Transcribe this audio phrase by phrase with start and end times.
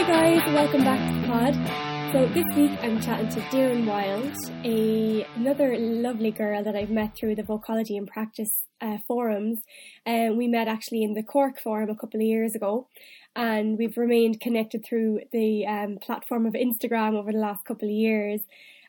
[0.00, 2.12] Hi guys, welcome back to the pod.
[2.12, 4.34] So this week I'm chatting to Doireann Wild,
[4.64, 9.58] a another lovely girl that I've met through the Vocology in Practice uh, forums.
[10.06, 12.88] Uh, we met actually in the Cork forum a couple of years ago,
[13.36, 17.94] and we've remained connected through the um, platform of Instagram over the last couple of
[17.94, 18.40] years.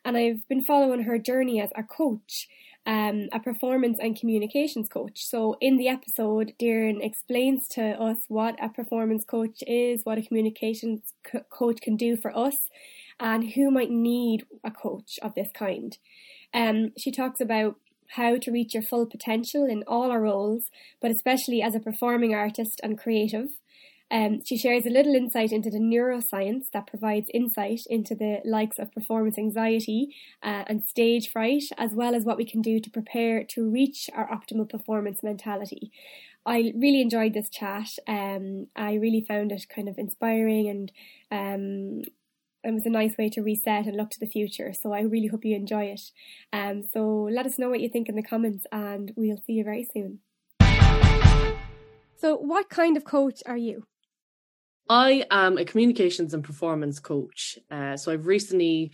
[0.06, 2.48] And I've been following her journey as a coach
[2.86, 5.24] um, a performance and communications coach.
[5.26, 10.22] So, in the episode, Doireann explains to us what a performance coach is, what a
[10.22, 12.56] communications co- coach can do for us,
[13.20, 15.98] and who might need a coach of this kind.
[16.54, 17.76] Um, she talks about
[18.16, 20.66] how to reach your full potential in all our roles,
[21.02, 23.48] but especially as a performing artist and creative.
[24.12, 28.78] Um, she shares a little insight into the neuroscience that provides insight into the likes
[28.78, 32.90] of performance anxiety uh, and stage fright, as well as what we can do to
[32.90, 35.92] prepare to reach our optimal performance mentality.
[36.46, 37.88] I really enjoyed this chat.
[38.06, 40.92] Um, I really found it kind of inspiring and
[41.32, 42.02] um,
[42.64, 44.74] it was a nice way to reset and look to the future.
[44.74, 46.02] So I really hope you enjoy it.
[46.52, 49.64] Um, so let us know what you think in the comments and we'll see you
[49.64, 50.20] very soon.
[52.18, 53.86] So, what kind of coach are you?
[54.92, 57.58] I am a communications and performance coach.
[57.72, 58.92] Uh, so I've recently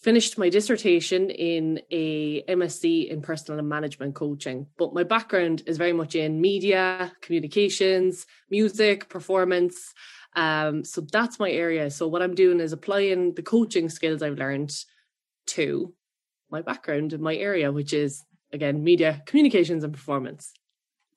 [0.00, 4.68] finished my dissertation in a MSc in personal and management coaching.
[4.78, 9.92] But my background is very much in media, communications, music, performance.
[10.34, 11.90] Um, so that's my area.
[11.90, 14.72] So what I'm doing is applying the coaching skills I've learned
[15.48, 15.92] to
[16.50, 20.54] my background in my area, which is again media, communications, and performance.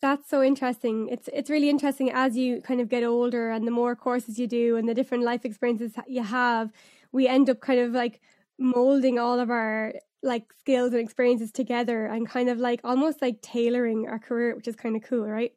[0.01, 1.09] That's so interesting.
[1.09, 4.47] It's it's really interesting as you kind of get older and the more courses you
[4.47, 6.71] do and the different life experiences you have,
[7.11, 8.21] we end up kind of like
[8.59, 13.41] molding all of our like skills and experiences together and kind of like almost like
[13.41, 15.53] tailoring our career, which is kind of cool, right?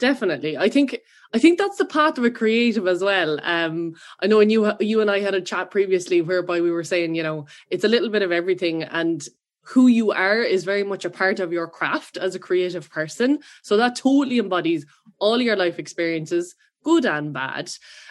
[0.00, 0.56] Definitely.
[0.56, 0.98] I think
[1.32, 3.38] I think that's the path of a creative as well.
[3.44, 6.84] Um I know when you you and I had a chat previously whereby we were
[6.84, 9.26] saying, you know, it's a little bit of everything and
[9.68, 13.40] who you are is very much a part of your craft as a creative person.
[13.62, 14.86] So that totally embodies
[15.18, 17.70] all your life experiences, good and bad.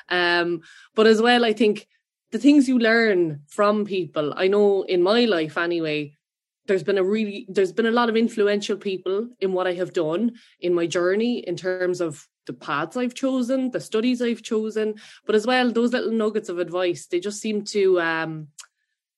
[0.10, 0.62] Um,
[0.96, 1.88] but as well, I think
[2.32, 6.14] the things you learn from people, I know in my life anyway,
[6.68, 9.94] there's been a really there's been a lot of influential people in what I have
[9.94, 14.96] done in my journey in terms of the paths I've chosen, the studies I've chosen,
[15.26, 18.50] but as well those little nuggets of advice, they just seem to um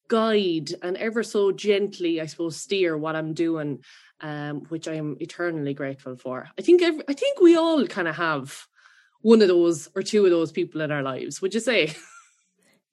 [0.09, 3.81] guide and ever so gently, I suppose, steer what I'm doing,
[4.19, 6.49] um, which I am eternally grateful for.
[6.57, 8.67] I think every, I think we all kind of have
[9.21, 11.41] one of those or two of those people in our lives.
[11.41, 11.95] Would you say?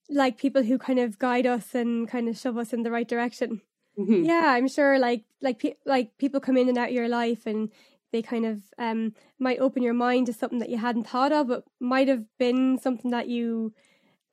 [0.08, 3.08] Like people who kind of guide us and kind of shove us in the right
[3.08, 3.60] direction.
[3.98, 4.22] Mm-hmm.
[4.22, 5.00] Yeah, I'm sure.
[5.00, 7.72] Like like pe- like people come in and out of your life and
[8.12, 11.48] they kind of um might open your mind to something that you hadn't thought of,
[11.48, 13.74] but might have been something that you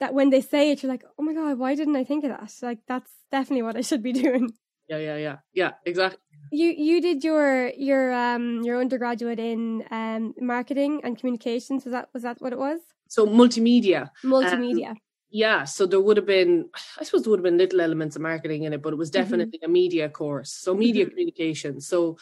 [0.03, 2.31] that when they say it, you're like, oh my god, why didn't I think of
[2.31, 2.51] that?
[2.61, 4.51] Like that's definitely what I should be doing.
[4.89, 6.19] Yeah, yeah, yeah, yeah, exactly.
[6.51, 11.85] You you did your your um your undergraduate in um marketing and communications.
[11.85, 12.81] Was that was that what it was?
[13.07, 14.09] So multimedia.
[14.25, 14.89] Multimedia.
[14.89, 14.97] Um,
[15.35, 16.69] yeah, so there would have been,
[16.99, 19.09] I suppose there would have been little elements of marketing in it, but it was
[19.09, 19.23] mm-hmm.
[19.23, 19.71] definitely mm-hmm.
[19.71, 20.51] a media course.
[20.51, 21.09] So media mm-hmm.
[21.09, 21.81] communication.
[21.81, 22.17] So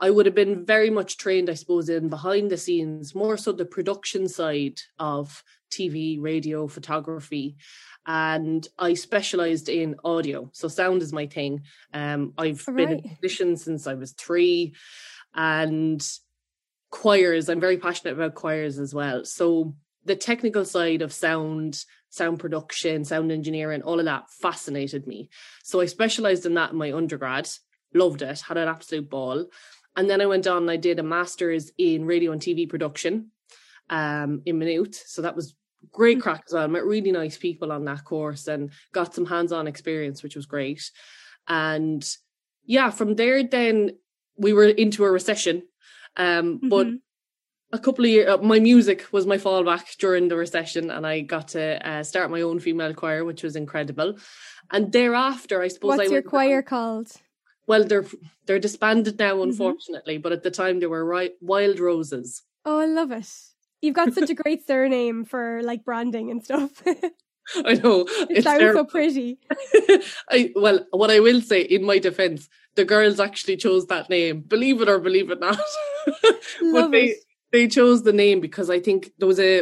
[0.00, 3.52] I would have been very much trained, I suppose, in behind the scenes, more so
[3.52, 5.44] the production side of
[5.76, 7.56] TV, radio, photography.
[8.06, 10.50] And I specialized in audio.
[10.52, 11.62] So sound is my thing.
[11.92, 12.76] Um, I've right.
[12.76, 14.74] been a musician since I was three
[15.34, 16.06] and
[16.90, 17.48] choirs.
[17.48, 19.24] I'm very passionate about choirs as well.
[19.24, 25.28] So the technical side of sound, sound production, sound engineering, all of that fascinated me.
[25.64, 27.48] So I specialized in that in my undergrad,
[27.92, 29.46] loved it, had an absolute ball.
[29.96, 33.30] And then I went on and I did a master's in radio and TV production
[33.90, 35.02] um, in Maynooth.
[35.06, 35.54] So that was
[35.92, 36.64] great crack as well.
[36.64, 40.46] I met really nice people on that course and got some hands-on experience, which was
[40.46, 40.90] great.
[41.48, 42.06] And
[42.64, 43.92] yeah, from there then
[44.36, 45.62] we were into a recession.
[46.16, 46.68] Um, mm-hmm.
[46.68, 46.86] but
[47.72, 51.20] a couple of years, uh, my music was my fallback during the recession, and I
[51.20, 54.16] got to uh, start my own female choir, which was incredible.
[54.70, 57.12] And thereafter, I suppose, what's I your choir called?
[57.66, 58.06] Well, they're
[58.46, 59.50] they're disbanded now, mm-hmm.
[59.50, 60.14] unfortunately.
[60.14, 60.22] Mm-hmm.
[60.22, 62.42] But at the time, they were Wild Roses.
[62.64, 63.28] Oh, I love it.
[63.82, 66.82] You've got such a great surname for like branding and stuff.
[67.64, 68.06] I know.
[68.30, 68.84] It sounds terrible.
[68.84, 69.38] so pretty.
[70.30, 74.40] I well, what I will say in my defense, the girls actually chose that name.
[74.40, 75.60] Believe it or believe it not.
[76.72, 77.18] But they it.
[77.52, 79.60] they chose the name because I think there was a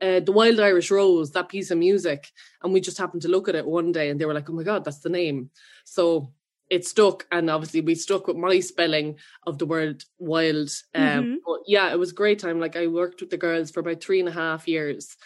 [0.00, 2.28] uh, the Wild Irish Rose, that piece of music,
[2.62, 4.52] and we just happened to look at it one day, and they were like, "Oh
[4.52, 5.50] my god, that's the name!"
[5.84, 6.32] So
[6.72, 9.16] it stuck and obviously we stuck with my spelling
[9.46, 11.34] of the word wild um mm-hmm.
[11.44, 14.02] but yeah it was a great time like i worked with the girls for about
[14.02, 15.16] three and a half years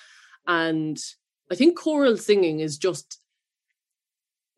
[0.47, 0.99] and
[1.51, 3.21] I think choral singing is just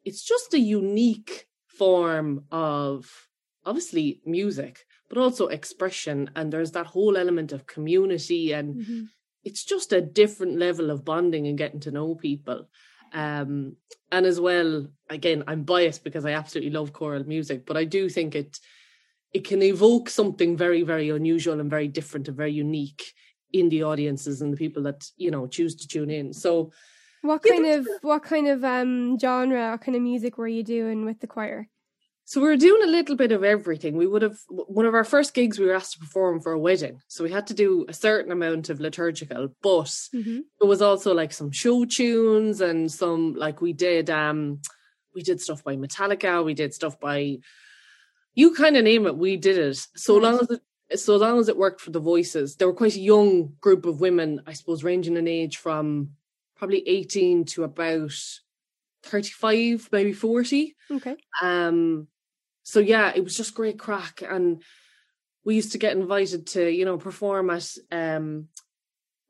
[0.04, 3.28] it's just a unique form of
[3.66, 6.30] obviously music, but also expression.
[6.34, 9.02] And there's that whole element of community and mm-hmm.
[9.44, 12.68] it's just a different level of bonding and getting to know people.
[13.12, 13.76] Um,
[14.10, 18.08] and as well, again, I'm biased because I absolutely love choral music, but I do
[18.08, 18.58] think it
[19.34, 23.12] it can evoke something very, very unusual and very different and very unique
[23.52, 26.32] in the audiences and the people that you know choose to tune in.
[26.32, 26.72] So,
[27.22, 30.62] what kind yeah, of what kind of um genre, what kind of music were you
[30.62, 31.68] doing with the choir?
[32.28, 33.96] So we were doing a little bit of everything.
[33.96, 36.58] We would have one of our first gigs we were asked to perform for a
[36.58, 37.00] wedding.
[37.08, 40.40] So we had to do a certain amount of liturgical, but mm-hmm.
[40.60, 44.60] it was also like some show tunes and some like we did um
[45.14, 47.38] we did stuff by Metallica, we did stuff by
[48.34, 49.78] you kind of name it, we did it.
[49.96, 52.56] So long as it so long as it worked for the voices.
[52.56, 56.10] There were quite a young group of women, I suppose, ranging in age from
[56.56, 58.12] probably 18 to about
[59.04, 60.76] 35, maybe 40.
[60.90, 61.16] Okay.
[61.40, 62.06] Um
[62.68, 64.22] so yeah, it was just great crack.
[64.22, 64.62] And
[65.42, 68.48] we used to get invited to, you know, perform at um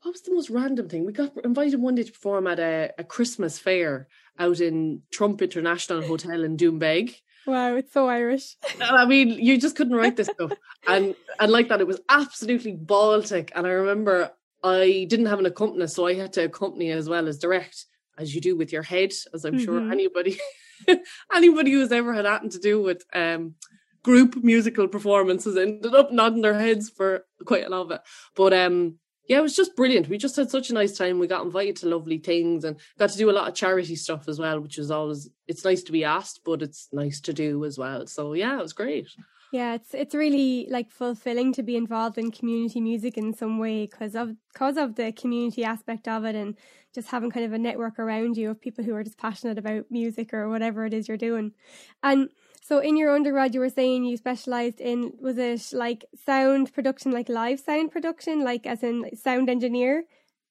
[0.03, 1.05] what was the most random thing?
[1.05, 4.09] We got invited one day to perform at a, a Christmas fair
[4.39, 7.15] out in Trump International Hotel in Doonbeg.
[7.47, 8.57] Wow, it's so Irish.
[8.81, 10.53] I mean, you just couldn't write this stuff.
[10.89, 13.53] And and like that, it was absolutely Baltic.
[13.55, 14.33] And I remember
[14.65, 17.87] I didn't have an accompanist, so I had to accompany as well as direct,
[18.17, 19.65] as you do with your head, as I'm mm-hmm.
[19.65, 20.41] sure anybody
[21.35, 23.55] anybody who's ever had anything to do with um,
[24.03, 28.01] group musical performances ended up nodding their heads for quite a lot of it.
[28.35, 28.99] But um,
[29.29, 30.09] yeah, it was just brilliant.
[30.09, 31.19] We just had such a nice time.
[31.19, 34.27] We got invited to lovely things and got to do a lot of charity stuff
[34.29, 37.65] as well, which is always it's nice to be asked, but it's nice to do
[37.65, 38.07] as well.
[38.07, 39.09] So yeah, it was great.
[39.51, 43.87] Yeah, it's it's really like fulfilling to be involved in community music in some way
[43.87, 46.55] because of because of the community aspect of it and
[46.95, 49.87] just having kind of a network around you of people who are just passionate about
[49.91, 51.53] music or whatever it is you're doing.
[52.03, 52.29] And
[52.63, 57.13] so in your undergrad you were saying you specialized in was it like sound production
[57.13, 60.05] like live sound production like as in sound engineer?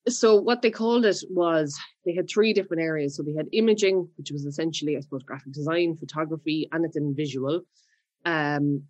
[0.10, 3.16] So what they called it was they had three different areas.
[3.16, 7.14] So they had imaging, which was essentially I suppose graphic design, photography, and it's in
[7.14, 7.62] visual
[8.28, 8.84] um,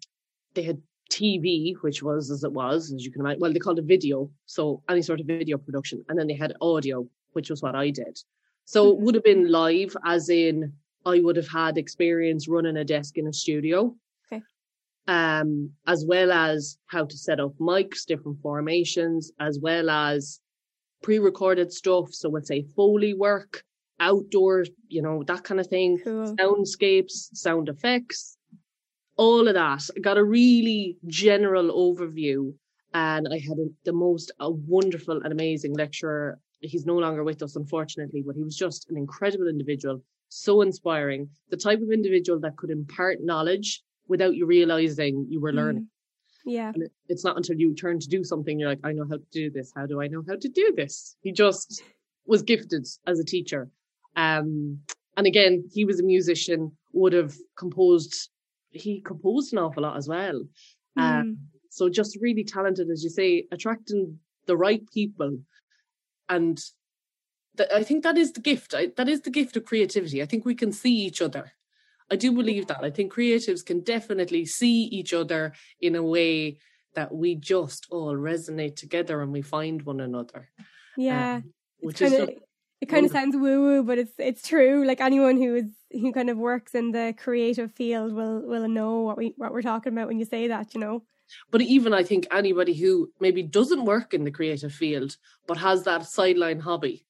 [0.56, 0.82] they had
[1.12, 3.40] TV, which was as it was, as you can imagine.
[3.40, 6.54] Well, they called it video, so any sort of video production, and then they had
[6.60, 8.20] audio, which was what I did.
[8.66, 10.74] So it would have been live, as in
[11.06, 13.96] I would have had experience running a desk in a studio.
[14.26, 14.42] Okay.
[15.08, 20.42] Um, as well as how to set up mics, different formations, as well as
[21.04, 22.12] pre-recorded stuff.
[22.12, 23.64] So let's say Foley work,
[24.00, 26.36] outdoor, you know, that kind of thing, cool.
[26.36, 28.37] soundscapes, sound effects,
[29.18, 29.90] all of that.
[29.96, 32.54] I got a really general overview
[32.94, 36.40] and I had a, the most a wonderful and amazing lecturer.
[36.62, 41.30] He's no longer with us, unfortunately, but he was just an incredible individual, so inspiring.
[41.50, 45.84] The type of individual that could impart knowledge without you realizing you were learning.
[45.84, 45.88] Mm.
[46.46, 46.72] Yeah.
[46.74, 49.26] And it's not until you turn to do something, you're like, I know how to
[49.32, 49.74] do this.
[49.76, 51.18] How do I know how to do this?
[51.22, 51.84] He just
[52.26, 53.70] was gifted as a teacher.
[54.16, 54.80] Um,
[55.18, 58.30] and again, he was a musician, would have composed
[58.82, 60.44] he composed an awful lot as well.
[60.98, 61.02] Mm.
[61.02, 61.38] Um,
[61.70, 65.40] so just really talented, as you say, attracting the right people.
[66.30, 66.62] And
[67.58, 68.74] th- I think that is the gift.
[68.74, 70.22] I, that is the gift of creativity.
[70.22, 71.54] I think we can see each other.
[72.10, 72.84] I do believe that.
[72.84, 76.60] I think creatives can definitely see each other in a way
[76.96, 80.50] that we just all resonate together and we find one another.
[80.96, 81.36] Yeah.
[81.36, 82.30] Um, which is of,
[82.82, 84.86] it kind of sounds woo woo, but it's it's true.
[84.86, 89.02] Like anyone who is who kind of works in the creative field will will know
[89.02, 91.04] what we what we're talking about when you say that, you know.
[91.52, 95.84] But even I think anybody who maybe doesn't work in the creative field but has
[95.84, 97.06] that sideline hobby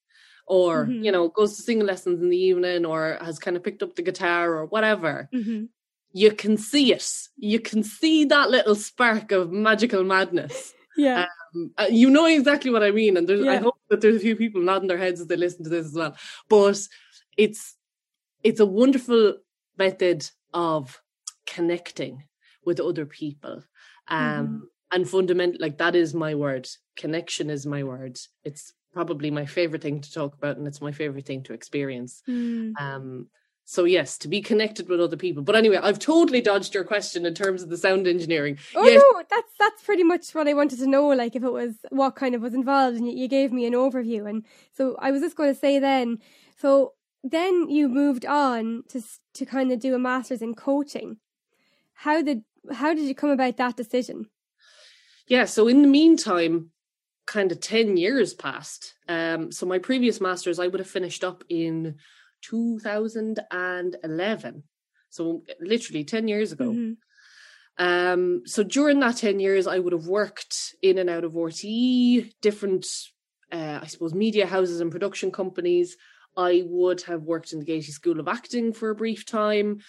[0.48, 1.04] or mm-hmm.
[1.04, 3.96] you know goes to singing lessons in the evening or has kind of picked up
[3.96, 5.66] the guitar or whatever mm-hmm.
[6.14, 7.08] you can see it
[7.38, 11.26] you can see that little spark of magical madness yeah
[11.56, 13.54] um, uh, you know exactly what i mean and there's yeah.
[13.54, 15.86] i hope that there's a few people nodding their heads as they listen to this
[15.86, 16.16] as well
[16.50, 16.80] but
[17.38, 17.76] it's
[18.44, 19.36] it's a wonderful
[19.78, 21.02] method of
[21.46, 22.24] connecting
[22.66, 23.64] with other people
[24.08, 24.58] um mm-hmm.
[24.92, 29.82] and fundamental like that is my word connection is my word it's probably my favorite
[29.82, 32.74] thing to talk about and it's my favorite thing to experience mm.
[32.80, 33.28] um
[33.70, 37.26] so yes to be connected with other people but anyway i've totally dodged your question
[37.26, 39.04] in terms of the sound engineering oh yes.
[39.04, 42.16] no that's that's pretty much what i wanted to know like if it was what
[42.16, 45.22] kind of was involved and you, you gave me an overview and so i was
[45.22, 46.18] just going to say then
[46.58, 46.94] so
[47.24, 49.02] then you moved on to
[49.34, 51.18] to kind of do a master's in coaching.
[51.94, 54.28] How did how did you come about that decision?
[55.28, 56.72] Yeah, so in the meantime,
[57.26, 58.94] kind of 10 years passed.
[59.10, 61.96] Um, so my previous masters, I would have finished up in
[62.42, 64.64] 2011.
[65.10, 66.72] So literally 10 years ago.
[66.72, 66.98] Mhm.
[67.80, 72.32] Um, so during that 10 years, I would have worked in and out of RTE,
[72.42, 72.88] different,
[73.52, 75.96] uh, I suppose, media houses and production companies.
[76.36, 79.82] I would have worked in the Gaiety School of Acting for a brief time.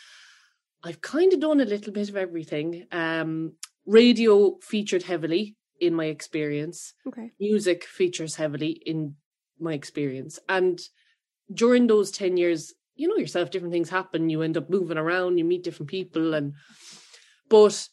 [0.82, 2.86] I've kind of done a little bit of everything.
[2.92, 3.54] Um,
[3.86, 7.32] radio featured heavily in my experience Okay.
[7.40, 9.16] music features heavily in
[9.58, 10.38] my experience.
[10.48, 10.78] And
[11.52, 14.28] during those 10 years, you know yourself, different things happen.
[14.30, 16.34] You end up moving around, you meet different people.
[16.34, 16.54] And,
[17.48, 17.88] but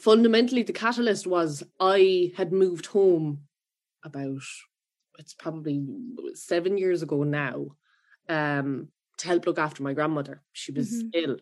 [0.00, 3.40] fundamentally, the catalyst was I had moved home
[4.04, 4.42] about,
[5.18, 5.84] it's probably
[6.34, 7.66] seven years ago now,
[8.28, 10.42] um, to help look after my grandmother.
[10.52, 11.10] She was Mhm.
[11.14, 11.36] ill.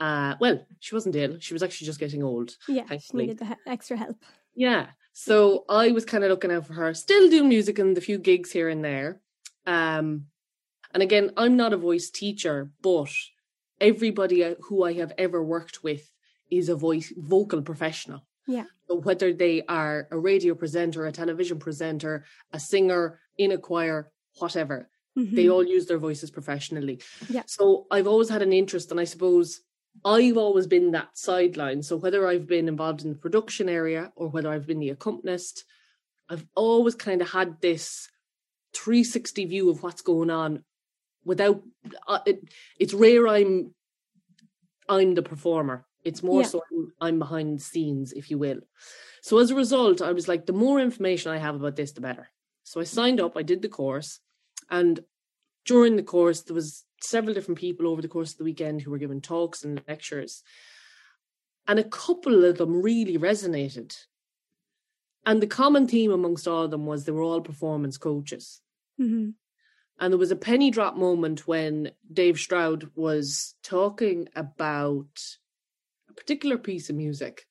[0.00, 1.38] Uh, well, she wasn't ill.
[1.40, 2.56] She was actually just getting old.
[2.68, 4.24] Yeah, she needed the he- extra help.
[4.54, 4.90] Yeah.
[5.12, 8.18] So I was kind of looking out for her, still doing music and the few
[8.18, 9.20] gigs here and there.
[9.66, 10.26] Um,
[10.94, 13.10] and again, I'm not a voice teacher, but
[13.80, 16.10] everybody uh, who I have ever worked with
[16.50, 18.26] is a voice vocal professional.
[18.46, 18.64] Yeah.
[18.88, 24.10] So whether they are a radio presenter, a television presenter, a singer in a choir,
[24.38, 25.52] whatever, they Mhm.
[25.52, 27.00] all use their voices professionally.
[27.28, 27.42] Yeah.
[27.46, 29.60] So I've always had an interest, and I suppose
[30.04, 31.82] I've always been that sideline.
[31.82, 35.64] So whether I've been involved in the production area or whether I've been the accompanist,
[36.30, 38.08] I've always kind of had this
[38.74, 40.64] 360 view of what's going on
[41.28, 41.62] without
[42.12, 42.38] uh, it,
[42.82, 43.74] it's rare I'm
[44.88, 45.78] I'm the performer.
[46.08, 46.48] It's more Yeah.
[46.48, 48.60] so I'm, I'm behind the scenes, if you will.
[49.22, 52.00] So as a result, I was like, the more information I have about this, the
[52.00, 52.26] better.
[52.64, 54.20] So I signed up, I did the course,
[54.70, 55.00] and
[55.66, 58.90] during the course, there was several different people over the course of the weekend who
[58.90, 60.42] were giving talks and lectures.
[61.66, 63.94] And a couple of them really resonated.
[65.26, 68.62] And the common theme amongst all of them was they were all performance coaches.
[68.98, 69.34] Mhm.
[70.00, 75.08] And there was a penny drop moment when Dave Stroud was talking about
[76.08, 77.46] a particular piece of music.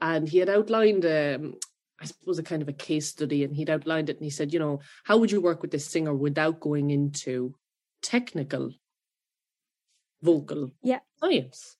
[0.00, 1.54] And he had outlined, um,
[2.00, 3.44] I suppose, a kind of a case study.
[3.44, 5.86] And he'd outlined it and he said, you know, how would you work with this
[5.86, 7.54] singer without going into
[8.00, 8.72] technical
[10.22, 11.00] vocal Yeah.
[11.20, 11.76] science?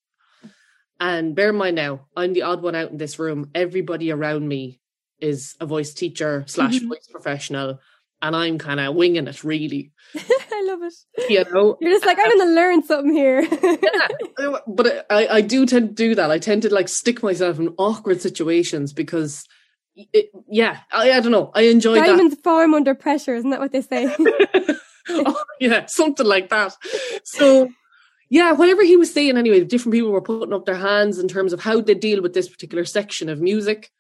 [1.00, 3.50] And bear in mind now, I'm the odd one out in this room.
[3.54, 4.80] Everybody around me
[5.18, 6.88] is a voice teacher slash Mhm.
[6.88, 7.80] voice professional.
[8.22, 9.90] And I'm kind of winging it, really.
[10.16, 10.94] I love it.
[11.28, 13.46] You know, You're just like, I'm going to learn something here.
[14.68, 16.30] but I, I do tend to do that.
[16.30, 19.44] I tend to like stick myself in awkward situations because,
[19.96, 21.50] it, yeah, I, I don't know.
[21.52, 22.06] I enjoy that.
[22.06, 24.14] Diamonds form under pressure, isn't that what they say?
[25.08, 26.76] oh, yeah, something like that.
[27.24, 27.70] So,
[28.30, 31.52] yeah, whatever he was saying anyway, different people were putting up their hands in terms
[31.52, 33.90] of how they deal with this particular section of music.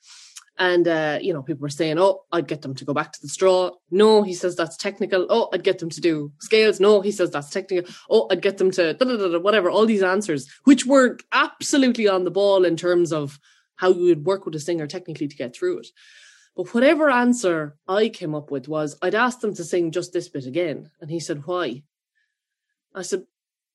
[0.62, 3.18] And, uh, you know, people were saying, oh, I'd get them to go back to
[3.20, 3.72] the straw.
[3.90, 5.26] No, he says that's technical.
[5.28, 6.78] Oh, I'd get them to do scales.
[6.78, 7.92] No, he says that's technical.
[8.08, 12.06] Oh, I'd get them to da, da, da, whatever, all these answers, which were absolutely
[12.06, 13.40] on the ball in terms of
[13.74, 15.88] how you would work with a singer technically to get through it.
[16.54, 20.28] But whatever answer I came up with was I'd ask them to sing just this
[20.28, 20.92] bit again.
[21.00, 21.82] And he said, Why?
[22.94, 23.24] I said,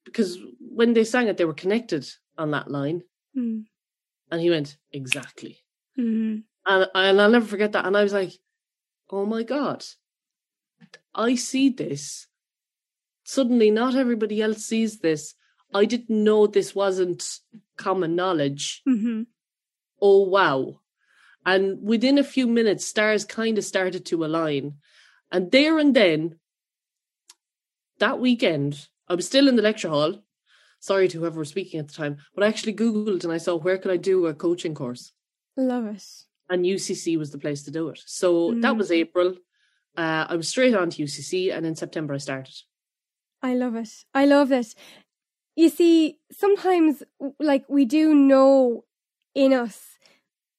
[0.05, 3.03] Because when they sang it, they were connected on that line.
[3.35, 3.65] Mm.
[4.31, 5.57] And he went, Exactly.
[5.99, 6.43] Mhm.
[6.67, 7.85] And, and I'll never forget that.
[7.85, 8.33] And I was like,
[9.09, 9.85] Oh my God,
[11.15, 12.27] I see this.
[13.23, 15.33] Suddenly, not everybody else sees this.
[15.73, 17.39] I didn't know this wasn't
[17.77, 18.81] common knowledge.
[18.87, 19.27] Mhm.
[20.01, 20.79] oh wow
[21.45, 24.75] and within a few minutes stars kind of started to align
[25.31, 26.39] and there and then
[27.99, 30.23] that weekend i was still in the lecture hall
[30.79, 33.55] sorry to whoever was speaking at the time but i actually googled and i saw
[33.55, 35.13] where could i do a coaching course
[35.55, 36.03] Love it.
[36.49, 38.77] And ucc was the place to do it so that Mm.
[38.77, 39.29] was april
[39.97, 42.55] uh, i was straight on to ucc and in september i started
[43.43, 43.89] I love it.
[44.15, 44.73] I love it.
[45.55, 47.03] You see, sometimes
[47.39, 48.83] like we do know
[49.35, 49.99] in us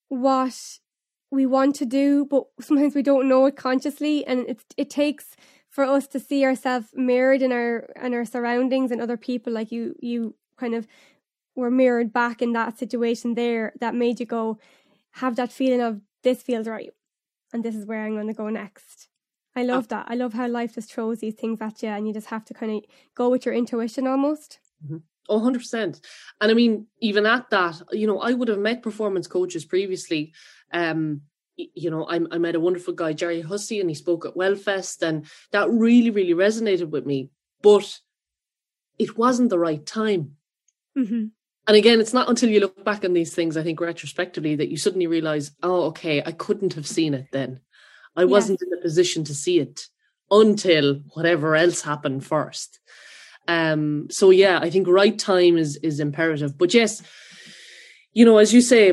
[0.08, 0.56] what
[1.30, 5.36] we want to do, but sometimes we don't know it consciously, and it it takes
[5.68, 9.52] for us to see ourselves mirrored in our in our surroundings and other people.
[9.52, 10.86] Like you, you kind of
[11.56, 14.58] were mirrored back in that situation there that made you go
[15.18, 16.90] have that feeling of this feels right,
[17.52, 19.08] and this is where I'm going to go next.
[19.56, 20.06] I love that.
[20.08, 22.54] I love how life just throws these things at you, and you just have to
[22.54, 22.84] kind of
[23.14, 24.60] go with your intuition almost.
[25.28, 26.00] Oh, 100%.
[26.40, 30.32] And I mean, even at that, you know, I would have met performance coaches previously.
[30.72, 31.22] Um,
[31.56, 35.02] you know, I, I met a wonderful guy, Gerry Hussey, and he spoke at Wellfest,
[35.02, 37.30] and that really, really resonated with me.
[37.62, 38.00] But
[38.98, 40.36] it wasn't the right time.
[40.96, 41.26] hmm
[41.68, 44.70] And again, it's not until you look back on these things, I think retrospectively, that
[44.70, 47.60] you suddenly realize, oh, okay, I couldn't have seen it then.
[48.16, 49.82] I wasn't in the position to see it
[50.30, 52.80] until whatever else happened first.
[53.46, 56.58] Um, so yeah, I think right time is is imperative.
[56.58, 57.02] But yes,
[58.12, 58.90] you know, as you say,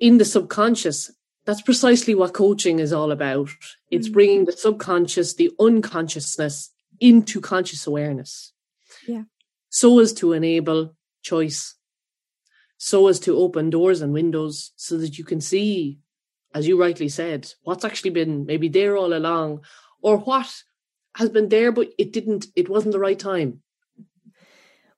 [0.00, 1.10] in the subconscious,
[1.46, 3.48] that's precisely what coaching is all about.
[3.90, 4.12] It's mm-hmm.
[4.12, 6.70] bringing the subconscious, the unconsciousness
[7.00, 8.52] into conscious awareness.
[9.06, 9.22] Yeah.
[9.70, 11.74] So as to enable choice,
[12.78, 15.98] so as to open doors and windows so that you can see,
[16.54, 19.60] as you rightly said, what's actually been maybe there all along
[20.00, 20.62] or what
[21.16, 23.60] has been there, but it didn't, it wasn't the right time.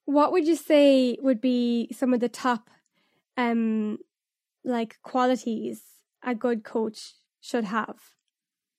[0.05, 2.69] What would you say would be some of the top,
[3.37, 3.99] um,
[4.65, 5.83] like qualities
[6.23, 7.97] a good coach should have?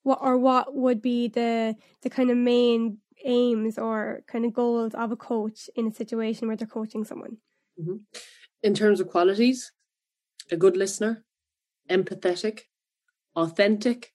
[0.03, 4.93] What or what would be the the kind of main aims or kind of goals
[4.93, 7.37] of a coach in a situation where they're coaching someone?
[7.79, 7.97] Mm-hmm.
[8.63, 9.71] In terms of qualities,
[10.51, 11.23] a good listener,
[11.89, 12.61] empathetic,
[13.35, 14.13] authentic,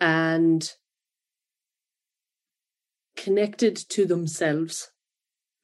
[0.00, 0.70] and
[3.16, 4.90] connected to themselves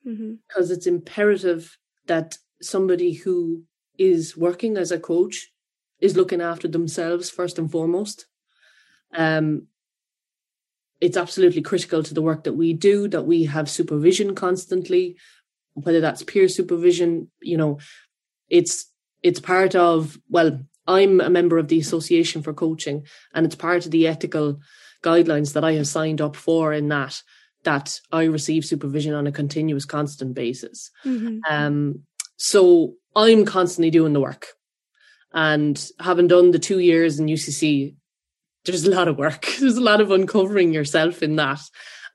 [0.07, 0.35] mm-hmm.
[0.49, 3.65] because it's imperative that somebody who
[3.99, 5.53] is working as a coach
[6.01, 8.27] is looking after themselves first and foremost.
[9.15, 9.69] Um,
[11.01, 15.17] it's absolutely critical to the work that we do that we have supervision constantly,
[15.75, 17.31] whether that's peer supervision.
[17.41, 17.79] You know,
[18.49, 18.91] it's
[19.23, 23.85] it's part of well, I'm a member of the Association for Coaching, and it's part
[23.85, 24.61] of the ethical
[25.03, 27.21] guidelines that I have signed up for in that
[27.65, 30.91] that I receive supervision on a continuous, constant basis.
[31.05, 31.39] Mm-hmm.
[31.49, 32.03] Um,
[32.37, 34.49] so I'm constantly doing the work.
[35.33, 37.97] And having done the two years in UCC,
[38.65, 39.47] there's a lot of work.
[39.61, 41.61] There's a lot of uncovering yourself in that.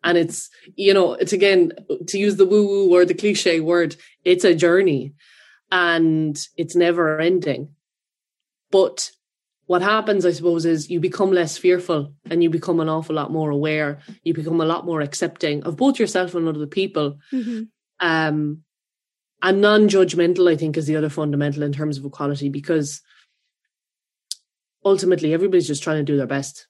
[0.04, 1.74] And it's, you know, it's again,
[2.08, 5.14] to use the woo woo or the cliche word, it's a journey
[5.72, 7.76] and it's never ending.
[8.72, 9.12] But
[9.66, 13.32] what happens, I suppose, is you become less fearful and you become an awful lot
[13.32, 14.00] more aware.
[14.24, 17.20] You become a lot more accepting of both yourself and other people.
[17.32, 17.64] Mm-hmm.
[18.00, 18.64] Um,
[19.42, 23.02] and non-judgmental, I think, is the other fundamental in terms of equality because
[24.84, 26.68] ultimately everybody's just trying to do their best.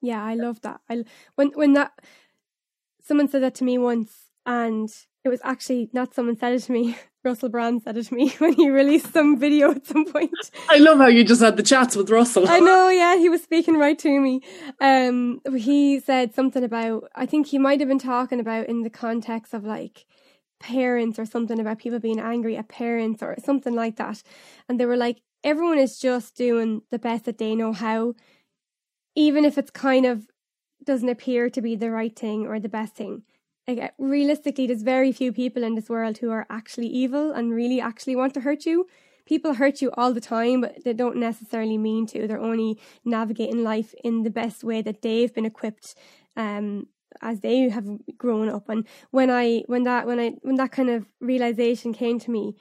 [0.00, 0.80] Yeah, I love that.
[0.88, 1.92] I when when that
[3.06, 4.12] someone said that to me once,
[4.44, 4.90] and
[5.24, 6.96] it was actually not someone said it to me.
[7.24, 10.30] Russell Brand said it to me when he released some video at some point.
[10.70, 12.48] I love how you just had the chats with Russell.
[12.48, 14.42] I know, yeah, he was speaking right to me.
[14.80, 17.10] Um, he said something about.
[17.14, 20.06] I think he might have been talking about in the context of like
[20.60, 24.22] parents or something about people being angry at parents or something like that,
[24.68, 28.14] and they were like, everyone is just doing the best that they know how,
[29.14, 30.26] even if it's kind of
[30.86, 33.22] doesn't appear to be the right thing or the best thing.
[33.68, 37.52] Like uh, realistically there's very few people in this world who are actually evil and
[37.52, 38.86] really actually want to hurt you.
[39.26, 42.26] People hurt you all the time but they don't necessarily mean to.
[42.26, 45.94] They're only navigating life in the best way that they've been equipped
[46.36, 46.86] um
[47.22, 47.86] as they have
[48.18, 48.68] grown up.
[48.68, 52.54] And when i when that when i when that kind of realization came to me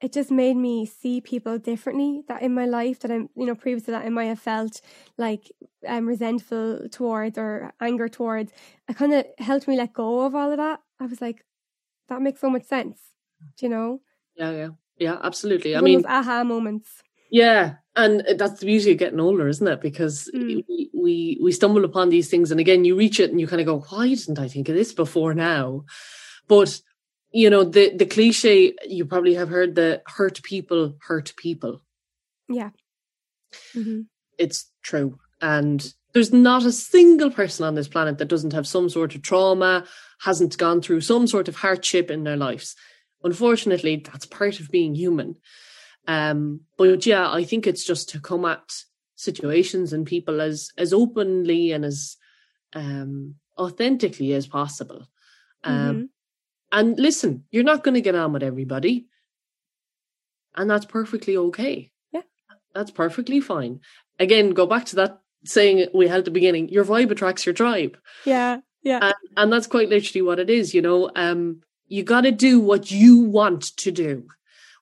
[0.00, 3.54] it just made me see people differently that in my life that I'm, you know,
[3.54, 4.80] previous to that I might have felt
[5.16, 5.50] like
[5.86, 8.52] um, resentful towards or anger towards.
[8.88, 10.80] It kind of helped me let go of all of that.
[11.00, 11.44] I was like,
[12.08, 13.00] that makes so much sense,
[13.56, 14.00] Do you know?
[14.36, 15.76] Yeah, yeah, yeah, absolutely.
[15.76, 17.02] I mean, aha moments.
[17.30, 19.80] Yeah, and that's the beauty of getting older, isn't it?
[19.80, 20.64] Because mm.
[20.68, 23.60] we, we we stumble upon these things, and again, you reach it, and you kind
[23.60, 25.84] of go, "Why didn't I think of this before now?"
[26.46, 26.80] But
[27.32, 31.82] you know the the cliche you probably have heard the hurt people hurt people.
[32.48, 32.70] Yeah.
[33.74, 34.02] Mm-hmm.
[34.36, 35.18] it's true.
[35.40, 39.22] And there's not a single person on this planet that doesn't have some sort of
[39.22, 39.86] trauma
[40.20, 42.74] hasn't gone through some sort of hardship in their lives.
[43.22, 45.36] Unfortunately that's part of being human.
[46.06, 48.64] Um but yeah i think it's just to come at
[49.14, 52.16] situations and people as as openly and as
[52.74, 55.06] um authentically as possible.
[55.64, 56.02] Um mm-hmm
[56.70, 59.06] and listen, you're not going to get on with everybody.
[60.56, 61.90] And that's perfectly okay.
[62.12, 62.22] Yeah.
[62.74, 63.80] That's perfectly fine.
[64.18, 67.54] Again, go back to that saying we had at the beginning your vibe attracts your
[67.54, 67.96] tribe.
[68.24, 68.58] Yeah.
[68.82, 68.98] Yeah.
[69.02, 71.10] And, and that's quite literally what it is, you know.
[71.14, 74.26] Um, you got to do what you want to do,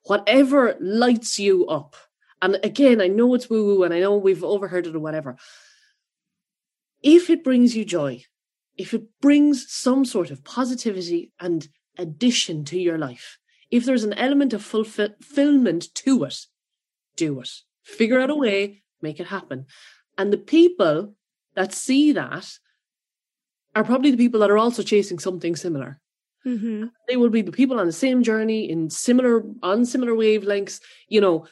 [0.04, 1.96] whatever lights you up.
[2.42, 5.36] And again, I know it's woo woo and I know we've overheard it or whatever.
[7.02, 8.24] If it brings you joy,
[8.76, 13.38] if it brings some sort of positivity and addition to your life,
[13.70, 16.46] if there's an element of fulfillment to it,
[17.16, 17.50] do it.
[17.82, 19.66] Figure out a way, make it happen.
[20.18, 21.14] And the people
[21.54, 22.50] that see that
[23.74, 26.00] are probably the people that are also chasing something similar.
[26.46, 26.86] Mm-hmm.
[27.08, 30.80] They will be the people on the same journey in similar on similar wavelengths.
[31.08, 31.46] You know,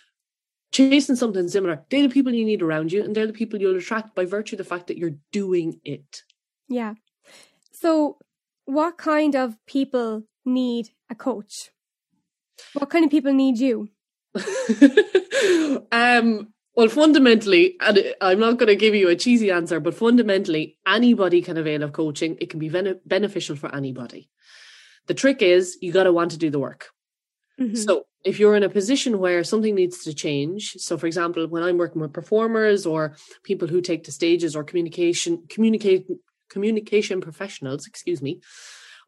[0.73, 3.77] chasing something similar, they're the people you need around you, and they're the people you'll
[3.77, 6.23] attract by virtue of the fact that you're doing it.
[6.69, 6.95] Yeah.
[7.85, 8.17] So,
[8.65, 11.71] what kind of people need a coach?
[12.73, 13.91] What kind of people need you?
[15.93, 20.79] um, well, fundamentally, and I'm not going to give you a cheesy answer, but fundamentally,
[20.87, 22.39] anybody can avail of coaching.
[22.41, 22.71] It can be
[23.05, 24.31] beneficial for anybody.
[25.07, 26.87] The trick is you got to want to do the work.
[27.61, 27.75] Mm-hmm.
[27.75, 31.63] So, if you're in a position where something needs to change, so for example, when
[31.63, 36.07] I'm working with performers or people who take to stages or communication communicate
[36.55, 38.41] communication professionals, excuse me,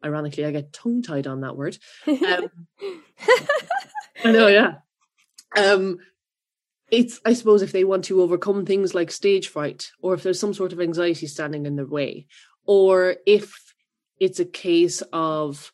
[0.03, 1.77] ironically, I get tongue tied on that word.
[2.05, 2.49] Um,
[4.25, 4.73] I know, yeah.
[5.57, 5.99] Um,
[6.89, 10.39] it's i suppose if they want to overcome things like stage fright or if there's
[10.39, 12.25] some sort of anxiety standing in their way
[12.65, 13.73] or if
[14.21, 15.73] it's a case of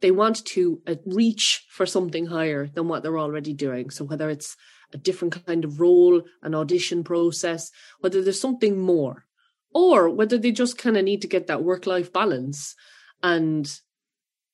[0.00, 4.28] they want to uh, reach for something higher than what they're already doing so whether
[4.28, 4.56] it's
[4.92, 9.26] a different kind of role an audition process whether there's something more
[9.72, 12.74] or whether they just kind of need to get that work life balance
[13.22, 13.80] and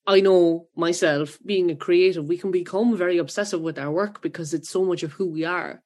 [0.07, 4.55] I know myself, being a creative, we can become very obsessive with our work because
[4.55, 5.83] it's so much of who we are.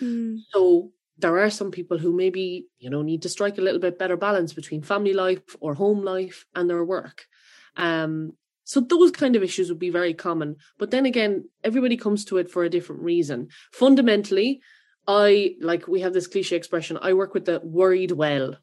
[0.00, 0.38] Mm.
[0.52, 3.98] So there are some people who maybe, you know, need to strike a little bit
[3.98, 7.26] better balance between family life or home life and their work.
[7.76, 8.32] Um,
[8.64, 10.56] so those kind of issues would be very common.
[10.78, 13.48] But then again, everybody comes to it for a different reason.
[13.72, 14.62] Fundamentally,
[15.06, 18.56] I like we have this cliche expression, I work with the worried well.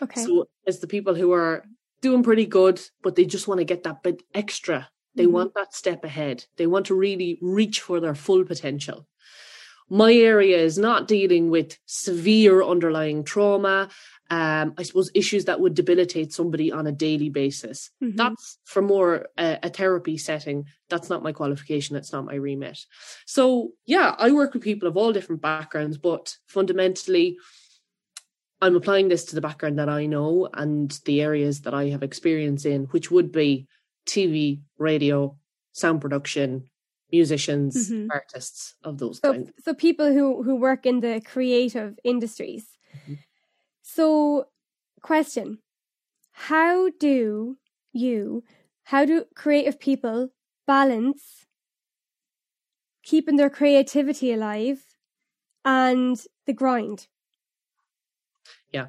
[0.00, 0.24] Okay.
[0.24, 1.64] So it's the people who are
[2.00, 4.88] doing pretty good, but they just want to get that bit extra.
[5.14, 5.32] They mm-hmm.
[5.32, 6.46] want that step ahead.
[6.56, 9.06] They want to really reach for their full potential.
[9.92, 13.90] My area is not dealing with severe underlying trauma.
[14.30, 17.90] Um, I suppose issues that would debilitate somebody on a daily basis.
[18.02, 18.16] Mm-hmm.
[18.16, 20.64] That's for more uh, a therapy setting.
[20.88, 21.92] That's not my qualification.
[21.92, 22.78] That's not my remit.
[23.26, 27.36] So yeah, I work with people of all different backgrounds, but fundamentally,
[28.62, 32.02] I'm applying this to the background that I know and the areas that I have
[32.02, 33.66] experience in, which would be
[34.06, 35.36] TV, radio,
[35.72, 36.70] sound production,
[37.12, 38.08] musicians, mm-hmm.
[38.10, 39.52] artists of those so, kinds.
[39.64, 42.66] So people who who work in the creative industries.
[42.96, 43.14] Mm-hmm.
[43.82, 44.46] So,
[45.02, 45.58] question:
[46.32, 47.58] How do
[47.92, 48.44] you,
[48.84, 50.30] how do creative people
[50.66, 51.46] balance
[53.02, 54.80] keeping their creativity alive
[55.64, 57.08] and the grind?
[58.72, 58.88] Yeah,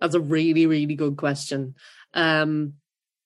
[0.00, 1.74] that's a really, really good question.
[2.12, 2.74] Um,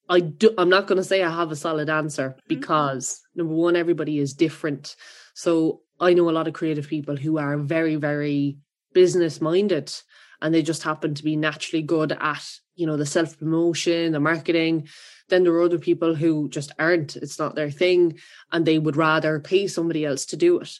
[0.09, 2.41] I do, I'm not going to say I have a solid answer mm-hmm.
[2.49, 4.97] because number one, everybody is different.
[5.35, 8.59] So I know a lot of creative people who are very, very
[8.93, 9.93] business minded
[10.41, 12.45] and they just happen to be naturally good at,
[12.75, 14.89] you know, the self promotion, the marketing.
[15.29, 17.17] Then there are other people who just aren't.
[17.17, 18.19] It's not their thing
[18.51, 20.79] and they would rather pay somebody else to do it.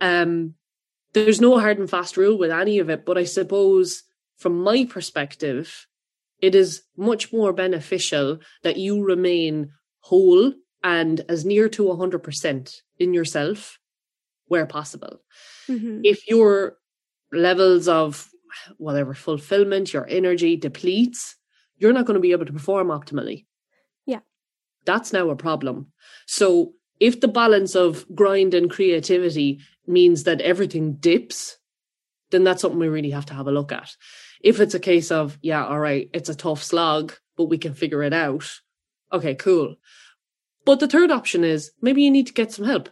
[0.00, 0.54] Um,
[1.12, 4.04] there's no hard and fast rule with any of it, but I suppose
[4.36, 5.86] from my perspective,
[6.42, 13.14] it is much more beneficial that you remain whole and as near to 100% in
[13.14, 13.78] yourself
[14.46, 15.20] where possible.
[15.68, 16.00] Mm-hmm.
[16.04, 16.76] If your
[17.32, 18.28] levels of
[18.78, 21.36] whatever fulfillment, your energy depletes,
[21.76, 23.46] you're not going to be able to perform optimally.
[24.06, 24.20] Yeah.
[24.84, 25.92] That's now a problem.
[26.26, 31.56] So if the balance of grind and creativity means that everything dips,
[32.30, 33.94] then that's something we really have to have a look at.
[34.40, 37.74] If it's a case of, yeah, all right, it's a tough slog, but we can
[37.74, 38.60] figure it out.
[39.12, 39.76] Okay, cool.
[40.64, 42.88] But the third option is maybe you need to get some help.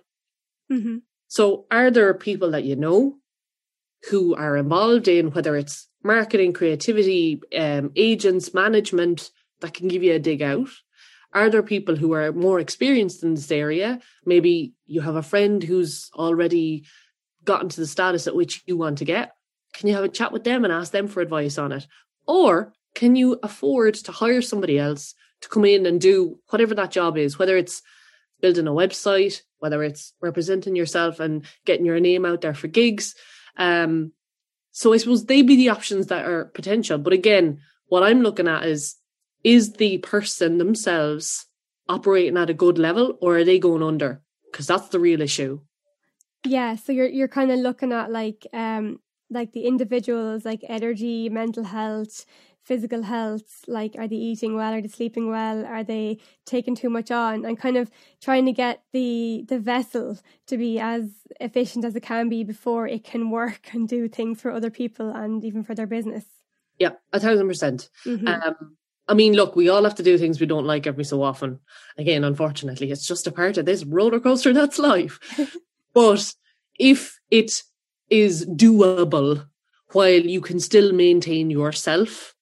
[0.71, 0.99] Mm-hmm.
[1.29, 3.19] So are there people that you know
[4.11, 9.31] who are involved in whether it's marketing, creativity, um, agents, management
[9.61, 10.69] that can give you a dig out?
[11.33, 14.01] Are there people who are more experienced in this area?
[14.25, 16.85] Maybe you have a friend who's already
[17.45, 19.33] gotten to the status at which you want to get.
[19.72, 21.87] Can you have a chat with them and ask them for advice on it?
[22.26, 26.90] Or can you afford to hire somebody else to come in and do whatever that
[26.90, 27.83] job is, whether it's
[28.40, 33.14] building a website, whether it's representing yourself and getting your name out there for gigs.
[33.57, 34.12] Um,
[34.72, 36.98] so I suppose they'd be the options that are potential.
[36.98, 38.96] But again, what I'm looking at is
[39.44, 41.46] is the person themselves
[41.88, 44.20] operating at a good level or are they going under?
[44.50, 45.61] Because that's the real issue.
[46.44, 49.00] Yeah, so you're you're kind of looking at like um
[49.31, 52.25] like the individuals like energy mental health
[52.62, 56.91] physical health like are they eating well are they sleeping well are they taking too
[56.91, 61.05] much on and kind of trying to get the the vessel to be as
[61.41, 65.11] efficient as it can be before it can work and do things for other people
[65.11, 66.27] and even for their business
[66.79, 68.29] yeah a thousand percent mm-hmm.
[68.29, 68.77] um
[69.11, 71.61] I mean, look, we all have to do things we don't like every so often.
[71.97, 75.19] Again, unfortunately, it's just a part of this roller coaster that's life.
[75.95, 76.35] but
[76.79, 77.62] if it
[78.11, 79.47] is doable
[79.92, 82.35] while you can still maintain yourself,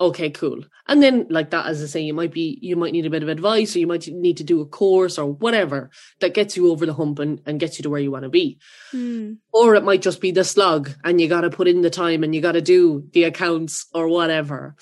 [0.00, 0.62] okay, cool.
[0.88, 3.22] And then like that, as I say, you might be, you might need a bit
[3.22, 6.70] of advice or you might need to do a course or whatever that gets you
[6.70, 8.58] over the hump and, and gets you to where you want to be.
[8.92, 9.38] Mm.
[9.52, 12.22] Or it might just be the slug and you got to put in the time
[12.22, 14.76] and you got to do the accounts or whatever.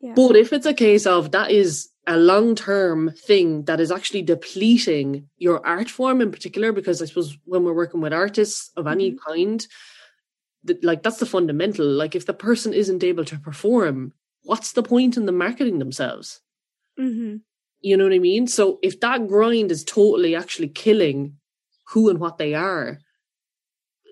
[0.00, 0.12] Yeah.
[0.14, 4.22] But if it's a case of that is a long term thing that is actually
[4.22, 8.86] depleting your art form in particular, because I suppose when we're working with artists of
[8.86, 9.18] any Mhm.
[9.26, 9.66] kind,
[10.82, 11.86] like that's the fundamental.
[11.86, 14.12] Like if the person isn't able to perform,
[14.44, 16.40] what's the point in them marketing themselves?
[16.96, 17.36] hmm
[17.82, 18.46] You know what I mean?
[18.46, 21.36] So if that grind is totally actually killing
[21.88, 22.98] who and what they are,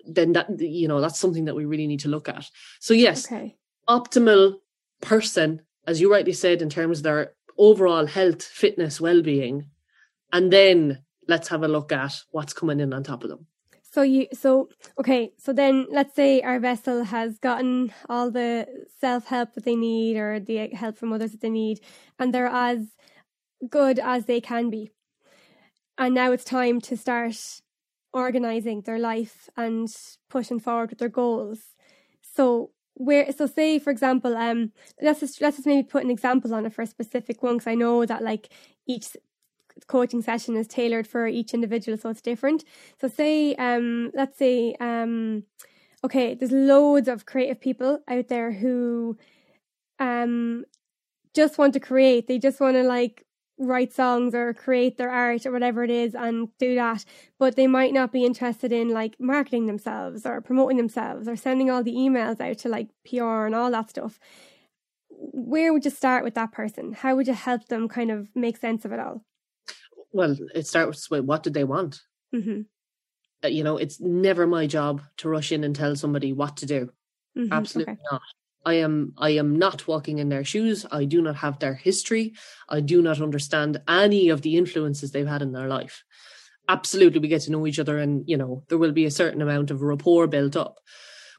[0.05, 2.49] then that you know that's something that we really need to look at.
[2.79, 3.57] So yes, Okay.
[3.87, 4.55] optimal
[5.01, 9.69] person, as you rightly said, in terms of their overall health, fitness, well-being,
[10.33, 13.45] and then let's have a look at what's coming in on top of them.
[13.91, 14.69] So you so
[14.99, 18.67] okay, so then let's say our vessel has gotten all the
[18.99, 21.81] self help that they need or the help from others that they need,
[22.17, 22.79] and they're as
[23.67, 24.91] good as they can be.
[25.97, 27.35] And now it's time to start
[28.13, 29.87] organizing their life and
[30.29, 31.59] pushing forward with their goals.
[32.21, 36.53] So where so say for example, um let's just let's just maybe put an example
[36.53, 38.49] on it for a specific one because I know that like
[38.87, 39.15] each
[39.87, 42.65] coaching session is tailored for each individual so it's different.
[43.01, 45.43] So say um let's say um
[46.03, 49.17] okay there's loads of creative people out there who
[49.99, 50.65] um
[51.35, 52.27] just want to create.
[52.27, 53.25] They just want to like
[53.59, 57.03] write songs or create their art or whatever it is and do that
[57.37, 61.69] but they might not be interested in like marketing themselves or promoting themselves or sending
[61.69, 64.19] all the emails out to like PR and all that stuff
[65.09, 68.57] where would you start with that person how would you help them kind of make
[68.57, 69.23] sense of it all
[70.11, 72.01] Well, it starts with what do they want?
[72.31, 72.61] hmm
[73.43, 76.65] Uh, You know, it's never my job to rush in and tell somebody what to
[76.65, 76.91] do.
[77.35, 77.99] hmm Absolutely okay.
[78.11, 78.21] not.
[78.65, 80.85] I am I am not walking in their shoes.
[80.91, 82.33] I do not have their history.
[82.67, 86.03] I do not understand any of the influences they've had in their life.
[86.67, 89.41] Absolutely we get to know each other and you know there will be a certain
[89.41, 90.79] amount of rapport built up.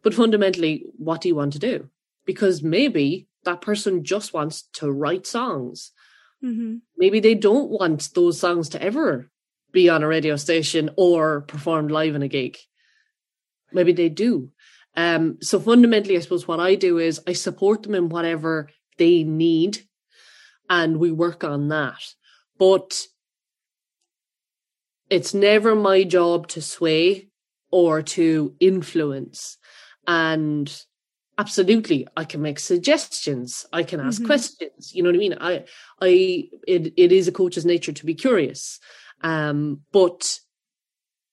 [0.03, 1.91] But fundamentally, what do you want to do?
[2.25, 5.93] Because maybe that person just wants to write songs.
[6.41, 9.31] hmm Maybe they don't want those songs to ever
[9.73, 12.59] be on a radio station or performed live in a gig.
[13.73, 14.51] Maybe they do.
[14.97, 19.23] Um, so fundamentally, I suppose what I do is I support them in whatever they
[19.23, 19.79] need
[20.69, 22.01] and we work on that.
[22.59, 23.07] But
[25.09, 27.29] it's never my job to sway
[27.71, 29.59] or to influence.
[30.07, 30.73] And
[31.39, 33.67] absolutely, I can make suggestions.
[33.73, 34.27] I can ask Mhm.
[34.27, 34.95] questions.
[34.95, 35.35] You know what I mean?
[35.41, 35.65] I,
[36.01, 38.79] I, it, it is a coach's nature to be curious.
[39.23, 40.39] Um, but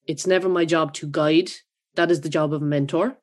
[0.08, 1.52] it's never my job to guide.
[1.96, 3.18] That is the job of a mentor.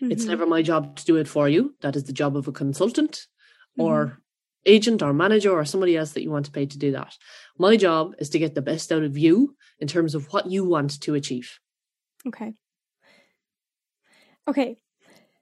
[0.00, 0.28] It's Mhm.
[0.28, 1.74] never my job to do it for you.
[1.80, 3.26] That is the job of a consultant
[3.78, 4.22] or
[4.66, 7.16] agent or manager or somebody else that you want to pay to do that.
[7.58, 10.64] My job is to get the best out of you in terms of what you
[10.64, 11.58] want to achieve.
[12.26, 12.54] Okay.
[14.46, 14.76] Okay.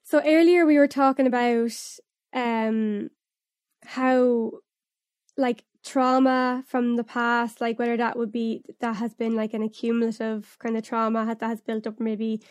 [0.04, 1.72] So earlier we were talking about
[2.32, 3.10] um
[3.84, 4.52] how
[5.36, 9.62] like trauma from the past, like whether that would be that has been like an
[9.62, 12.42] accumulative kind of trauma that has built up maybe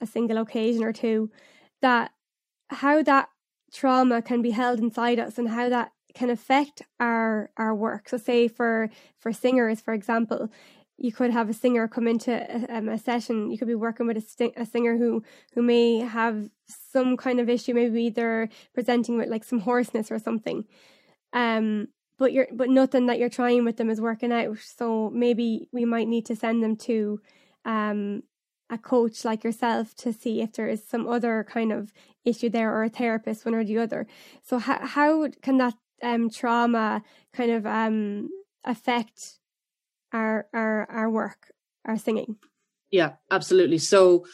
[0.00, 1.30] a single occasion or two,
[1.82, 2.12] that
[2.68, 3.28] how that
[3.72, 8.08] trauma can be held inside us and how that can affect our our work.
[8.08, 10.50] So say for for singers, for example,
[10.98, 13.50] you could have a singer come into a, um, a session.
[13.50, 15.22] You could be working with a, sti- a singer who
[15.54, 17.74] who may have some kind of issue.
[17.74, 20.64] Maybe they're presenting with like some hoarseness or something.
[21.32, 24.58] Um, but you're but nothing that you're trying with them is working out.
[24.58, 27.20] So maybe we might need to send them to
[27.64, 28.22] um
[28.70, 31.92] a coach like yourself to see if there is some other kind of
[32.24, 34.06] issue there or a therapist, one or the other.
[34.42, 37.02] So how how can that um trauma
[37.32, 38.30] kind of um
[38.64, 39.38] affect
[40.12, 41.52] our our our work,
[41.84, 42.36] our singing?
[42.90, 43.78] Yeah, absolutely.
[43.78, 44.26] So,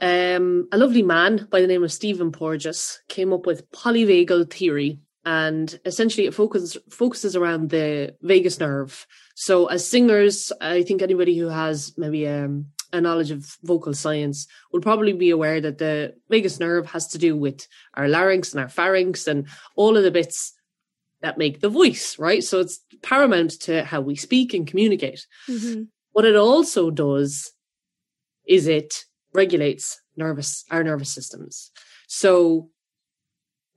[0.00, 5.00] um, a lovely man by the name of Stephen Porges came up with polyvagal theory,
[5.24, 9.06] and essentially it focuses focuses around the vagus nerve.
[9.34, 14.46] So, as singers, I think anybody who has maybe um, a knowledge of vocal science
[14.72, 18.60] will probably be aware that the vagus nerve has to do with our larynx and
[18.60, 19.46] our pharynx and
[19.76, 20.54] all of the bits
[21.20, 22.42] that make the voice, right?
[22.44, 25.26] So it's paramount to how we speak and communicate.
[25.48, 25.84] Mm-hmm.
[26.12, 27.52] What it also does
[28.46, 31.70] is it regulates nervous our nervous systems.
[32.06, 32.70] So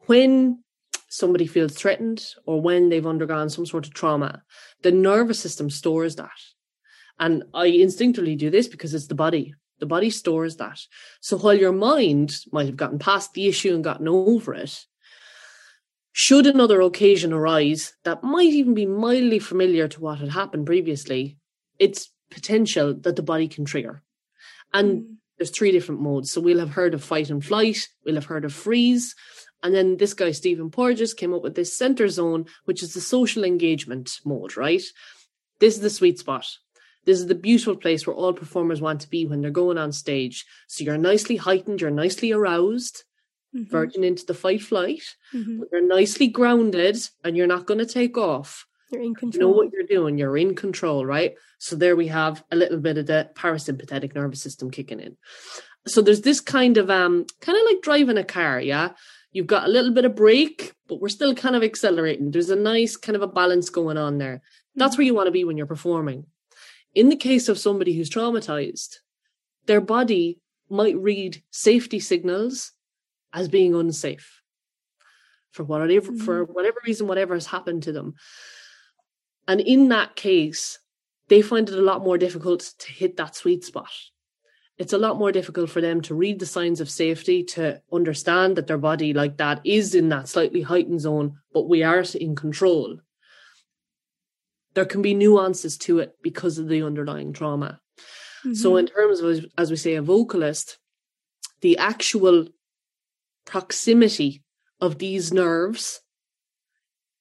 [0.06, 0.63] when
[1.10, 4.43] somebody feels threatened or when they've undergone some sort of trauma,
[4.82, 6.30] the nervous system stores that.
[7.22, 9.54] And I instinctively do this because it's the body.
[9.80, 10.80] The body stores that.
[11.22, 14.86] So while your mind might have gotten past the issue and gotten over it,
[16.12, 21.38] should another occasion arise that might even be mildly familiar to what had happened previously,
[21.80, 24.02] it's potential that the body can trigger.
[24.74, 25.16] And mm.
[25.38, 26.32] there's three different modes.
[26.32, 29.16] So we'll have heard of fight and flight, we'll have heard of freeze,
[29.64, 33.02] and then this guy, Stephen Porges, came up with this center zone, which is the
[33.02, 34.82] social engagement mode, right?
[35.60, 36.48] This is the sweet spot.
[37.06, 39.92] This is the beautiful place where all performers want to be when they're going on
[39.92, 40.46] stage.
[40.68, 43.04] So you're nicely heightened, you're nicely aroused,
[43.56, 43.70] mm-hmm.
[43.72, 45.60] verging into the fight flight, mm-hmm.
[45.60, 48.66] but you're nicely grounded and you're not going to take off.
[48.92, 49.34] You're in control.
[49.34, 50.18] You know what you're doing.
[50.18, 51.36] You're in control, right?
[51.60, 55.18] So there we have a little bit of the parasympathetic nervous system kicking in.
[55.88, 58.92] So there's this kind of um kind of like driving a car, yeah.
[59.32, 62.32] You've got a little bit of brake, but we're still kind of accelerating.
[62.32, 64.42] There's a nice kind of a balance going on there.
[64.76, 66.26] That's where you want to be when you're performing.
[66.93, 68.97] In the case of somebody who's traumatized,
[69.65, 72.73] their body might read safety signals
[73.34, 74.41] as being unsafe
[75.51, 76.17] for whatever mm-hmm.
[76.17, 78.13] for whatever reason whatever has happened to them
[79.47, 80.80] and in that case
[81.27, 83.91] they find it a lot more difficult to hit that sweet spot
[84.82, 88.56] it's a lot more difficult for them to read the signs of safety, to understand
[88.56, 92.36] that their body like that is in that slightly heightened zone, but we are in
[92.36, 92.97] control.
[94.74, 97.80] There can be nuances to it because of the underlying trauma.
[98.46, 98.54] Mm-hmm.
[98.54, 100.78] So, in terms of, as we say, a vocalist,
[101.62, 102.48] the actual
[103.46, 104.44] proximity
[104.80, 106.02] of these nerves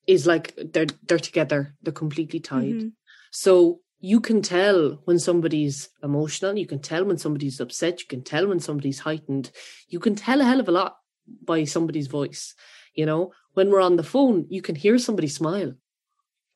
[0.07, 2.75] is like they're they're together, they're completely tied.
[2.75, 2.89] Mm-hmm.
[3.31, 8.23] So you can tell when somebody's emotional, you can tell when somebody's upset, you can
[8.23, 9.51] tell when somebody's heightened,
[9.89, 10.97] you can tell a hell of a lot
[11.45, 12.55] by somebody's voice.
[12.95, 15.75] You know, when we're on the phone, you can hear somebody smile.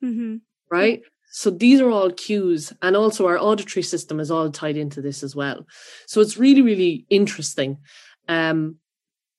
[0.03, 0.37] Mm-hmm.
[0.75, 1.01] Right?
[1.31, 5.21] So these are all cues, and also our auditory system is all tied into this
[5.21, 5.67] as well.
[6.07, 7.79] So it's really, really interesting.
[8.29, 8.77] Um,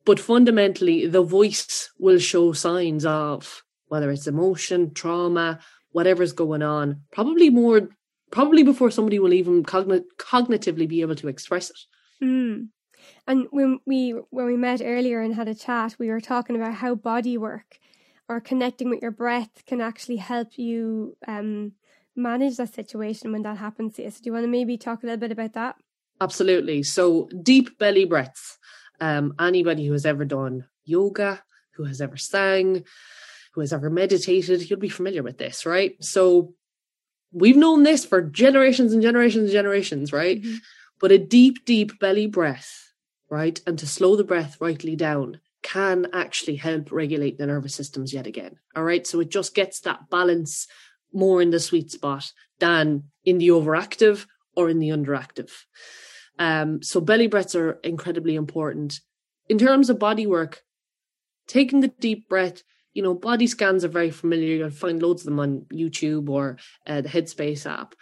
[0.04, 5.58] but fundamentally, the voice will show signs of whether it's emotion, trauma,
[5.90, 7.88] whatever's going on, probably more,
[8.30, 11.78] probably before somebody will even cogn- cognitively be able to express it.
[12.22, 12.68] Mm.
[13.26, 16.74] And when we when we met earlier and had a chat, we were talking about
[16.74, 17.78] how body work
[18.28, 21.72] or connecting with your breath can actually help you um,
[22.14, 24.10] manage that situation when that happens to you.
[24.10, 25.76] So do you want to maybe talk a little bit about that?
[26.20, 26.82] Absolutely.
[26.82, 28.58] So deep belly breaths.
[29.00, 31.42] Um, anybody who has ever done yoga,
[31.74, 32.84] who has ever sang,
[33.52, 35.96] who has ever meditated, you'll be familiar with this, right?
[36.00, 36.54] So
[37.32, 40.40] we've known this for generations and generations and generations, right?
[40.40, 40.56] Mm-hmm.
[40.98, 42.92] But a deep, deep belly breath,
[43.28, 43.60] right?
[43.66, 48.26] And to slow the breath rightly down can actually help regulate the nervous systems yet
[48.26, 48.56] again.
[48.76, 49.06] All right.
[49.06, 50.66] So it just gets that balance
[51.12, 55.50] more in the sweet spot than in the overactive or in the underactive.
[56.38, 59.00] Um, so belly breaths are incredibly important.
[59.48, 60.62] In terms of body work,
[61.48, 62.62] taking the deep breath
[62.96, 64.56] you know, body scans are very familiar.
[64.56, 67.94] You'll find loads of them on YouTube or uh, the Headspace app.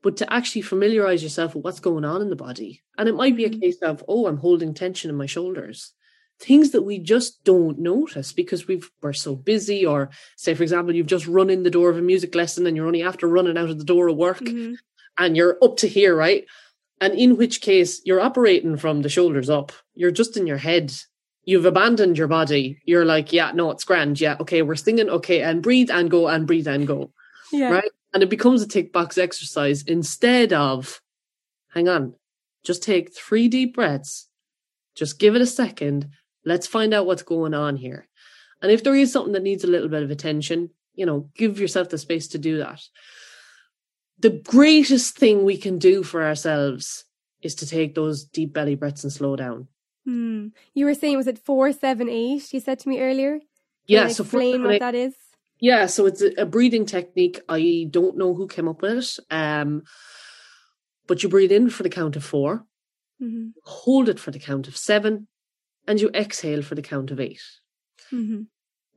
[0.00, 2.82] But to actually familiarize yourself with what's going on in the body.
[2.96, 3.58] And it might be a mm-hmm.
[3.58, 5.92] case of, oh, I'm holding tension in my shoulders.
[6.40, 10.94] Things that we just don't notice because we've we're so busy, or say, for example,
[10.94, 13.58] you've just run in the door of a music lesson and you're only after running
[13.58, 14.74] out of the door of work mm-hmm.
[15.18, 16.44] and you're up to here, right?
[17.00, 19.72] And in which case you're operating from the shoulders up.
[19.94, 20.92] You're just in your head
[21.48, 22.78] you've abandoned your body.
[22.84, 24.20] You're like, yeah, no, it's grand.
[24.20, 25.08] Yeah, okay, we're singing.
[25.08, 27.10] Okay, and breathe and go and breathe and go.
[27.50, 27.70] Yeah.
[27.70, 27.90] Right.
[28.12, 31.00] And it becomes a tick box exercise instead of,
[31.70, 32.12] hang on,
[32.64, 34.28] just take three deep breaths.
[34.94, 36.10] Just give it a second.
[36.44, 38.08] Let's find out what's going on here.
[38.62, 41.60] And if there is something that needs a little bit of attention, you know, give
[41.60, 42.82] yourself the space to do that.
[44.18, 47.04] The greatest thing we can do for ourselves
[47.40, 49.68] is to take those deep belly breaths and slow down.
[50.04, 50.48] Hmm.
[50.74, 52.52] You were saying was it four seven eight?
[52.52, 53.40] You said to me earlier.
[53.86, 54.08] Yeah.
[54.08, 55.14] so explain what that is.
[55.60, 57.40] Yeah, so it's a, a breathing technique.
[57.48, 59.34] I don't know who came up with it.
[59.34, 59.82] Um,
[61.06, 62.64] but you breathe in for the count of 4
[63.20, 63.48] mm-hmm.
[63.64, 65.26] hold it for the count of seven,
[65.88, 67.40] and you exhale for the count of 8
[68.12, 68.42] mm-hmm.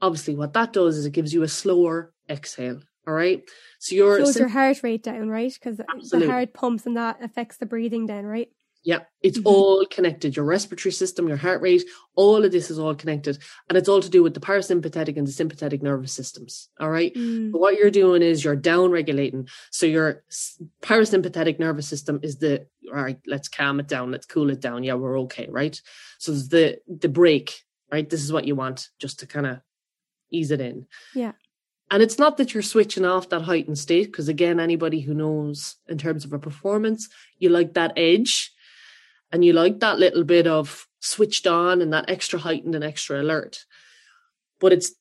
[0.03, 2.81] Obviously, what that does is it gives you a slower exhale.
[3.07, 3.43] All right.
[3.79, 5.53] So your slows sim- your heart rate down, right?
[5.53, 8.07] Because the heart pumps and that affects the breathing.
[8.07, 8.49] Then, right?
[8.83, 9.47] Yeah, it's mm-hmm.
[9.47, 10.35] all connected.
[10.35, 11.83] Your respiratory system, your heart rate,
[12.15, 13.37] all of this is all connected.
[13.69, 16.69] And it's all to do with the parasympathetic and the sympathetic nervous systems.
[16.79, 17.13] All right.
[17.13, 17.51] Mm.
[17.51, 19.47] what you're doing is you're down regulating.
[19.69, 20.23] So your
[20.81, 24.09] parasympathetic nervous system is the, all right, let's calm it down.
[24.11, 24.83] Let's cool it down.
[24.83, 25.47] Yeah, we're okay.
[25.47, 25.79] Right.
[26.17, 27.61] So the, the break,
[27.91, 28.09] right?
[28.09, 29.59] This is what you want just to kind of
[30.31, 30.87] ease it in.
[31.13, 31.33] Yeah.
[31.91, 35.75] And it's not that you're switching off that heightened state, because again, anybody who knows
[35.89, 38.53] in terms of a performance, you like that edge
[39.31, 43.21] and you like that little bit of switched on and that extra heightened and extra
[43.21, 43.65] alert.
[44.59, 44.93] But it's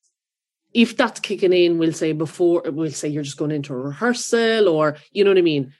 [0.72, 4.68] if that's kicking in, we'll say before we'll say you're just going into a rehearsal
[4.68, 5.72] or you know what I mean.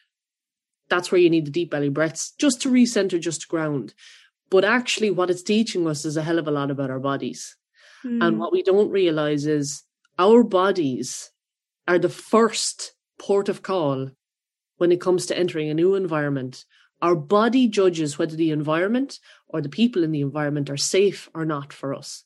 [0.89, 3.95] That's where you need the deep belly breaths just to recenter, just to ground.
[4.51, 7.57] But actually, what it's teaching us is a hell of a lot about our bodies.
[8.05, 8.27] Mm.
[8.27, 9.85] And what we don't realize is
[10.19, 11.31] our bodies
[11.87, 14.11] are the first port of call
[14.79, 16.65] when it comes to entering a new environment.
[17.03, 21.45] Our body judges whether the environment or the people in the environment are safe or
[21.45, 22.25] not for us.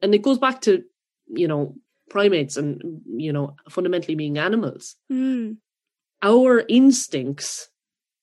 [0.00, 0.84] And it goes back to,
[1.26, 1.76] you know,
[2.08, 4.96] primates and, you know, fundamentally being animals.
[5.10, 5.56] Mm.
[6.22, 7.68] Our instincts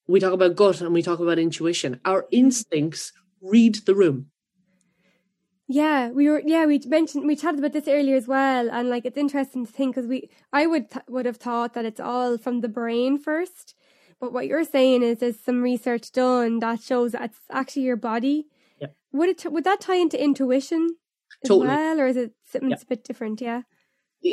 [0.07, 1.99] we talk about gut and we talk about intuition.
[2.05, 3.11] Our instincts
[3.41, 4.27] read the room.
[5.67, 6.43] Yeah, we were.
[6.45, 9.71] Yeah, we mentioned we chatted about this earlier as well, and like it's interesting to
[9.71, 13.17] think because we, I would th- would have thought that it's all from the brain
[13.17, 13.73] first,
[14.19, 17.95] but what you're saying is there's some research done that shows that it's actually your
[17.95, 18.47] body.
[18.79, 18.87] Yeah.
[19.13, 20.97] Would it would that tie into intuition
[21.43, 21.67] as totally.
[21.67, 22.75] well, or is it something yeah.
[22.75, 23.41] that's a bit different?
[23.41, 23.61] Yeah.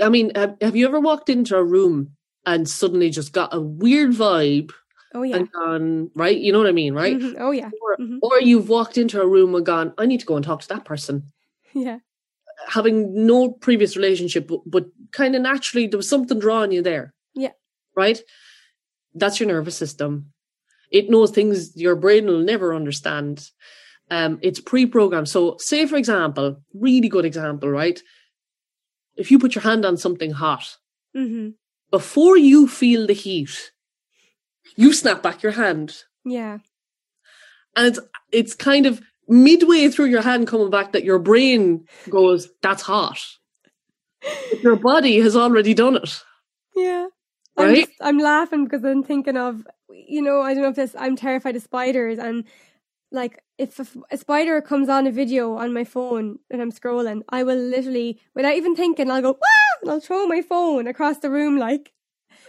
[0.03, 2.13] I mean, have, have you ever walked into a room
[2.47, 4.71] and suddenly just got a weird vibe
[5.15, 5.37] Oh yeah.
[5.37, 6.37] And gone, right?
[6.37, 7.17] You know what I mean, right?
[7.17, 7.37] Mm-hmm.
[7.39, 7.71] Oh yeah.
[7.83, 8.19] Or, mm-hmm.
[8.23, 10.69] or you've walked into a room and gone, I need to go and talk to
[10.69, 11.33] that person.
[11.75, 12.01] Yeah.
[12.69, 17.15] Having no previous relationship, but, but kind of naturally there was something drawing you there.
[17.35, 17.53] Yeah.
[17.97, 18.21] Right?
[19.15, 20.33] That's your nervous system.
[20.91, 23.49] It knows things your brain will never understand.
[24.11, 25.29] Um, it's pre-programmed.
[25.29, 28.01] So say for example, really good example, right?
[29.17, 30.77] If you put your hand on something hot,
[31.17, 31.51] mm-hmm.
[31.91, 33.73] before you feel the heat,
[34.77, 35.97] you snap back your hand.
[36.25, 36.59] Yeah.
[37.77, 38.01] And it's
[38.31, 43.19] it's kind of midway through your hand coming back that your brain goes, That's hot.
[44.51, 46.23] But your body has already done it.
[46.77, 47.09] Yeah.
[47.57, 47.69] Right?
[47.69, 50.97] I'm, just, I'm laughing because I'm thinking of, you know, I don't know if this,
[50.99, 52.19] I'm terrified of spiders.
[52.19, 52.45] And
[53.11, 57.23] like, if a, a, spider comes on a video on my phone and I'm scrolling,
[57.29, 59.81] I will literally, without even thinking, I'll go, Wah!
[59.83, 61.93] and I'll throw my phone across the room like,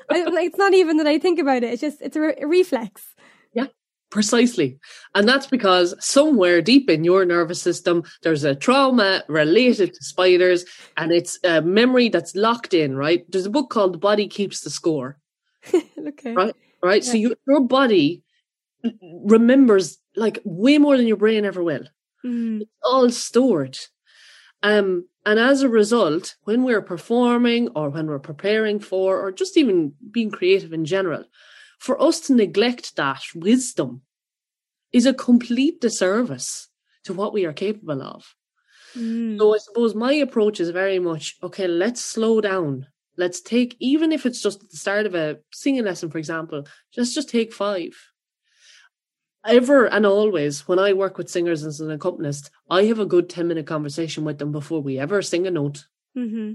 [0.10, 1.74] I, like, it's not even that I think about it.
[1.74, 3.13] It's just it's a, re- a reflex.
[4.14, 4.78] Precisely,
[5.16, 10.66] and that's because somewhere deep in your nervous system, there's a trauma related to spiders,
[10.98, 12.96] and it's a memory that's locked in.
[12.96, 13.26] Right?
[13.32, 15.18] There's a book called "The Body Keeps the Score."
[15.74, 16.34] okay.
[16.34, 16.56] Right.
[16.84, 17.04] Right.
[17.04, 17.12] Yeah.
[17.12, 18.22] So you, your body
[19.02, 21.88] remembers like way more than your brain ever will.
[22.24, 22.62] Mm.
[22.62, 23.80] It's all stored.
[24.62, 29.58] Um, and as a result, when we're performing or when we're preparing for, or just
[29.58, 31.24] even being creative in general,
[31.84, 34.04] for us to neglect that wisdom
[34.94, 36.70] is a complete disservice
[37.04, 38.36] to what we are capable of.
[38.96, 39.38] Mm.
[39.38, 42.88] So I suppose my approach is very much okay, let's slow down.
[43.18, 46.66] Let's take, even if it's just at the start of a singing lesson, for example,
[46.96, 47.94] let's just take five
[49.46, 53.30] ever and always when I work with singers as an accompanist, I have a good
[53.30, 55.86] 10 minute conversation with them before we ever sing a note.
[56.18, 56.54] Mm-hmm.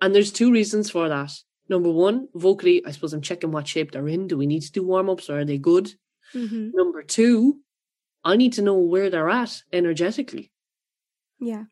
[0.00, 1.32] And there's two reasons for that.
[1.68, 4.26] Number one, vocally, I suppose I'm checking what shape they're in.
[4.26, 5.94] Do we need to do warm ups or are they good?
[6.34, 6.70] Mm-hmm.
[6.74, 7.60] Number two,
[8.24, 10.50] I need to know where they're at energetically.
[11.40, 11.64] Yeah.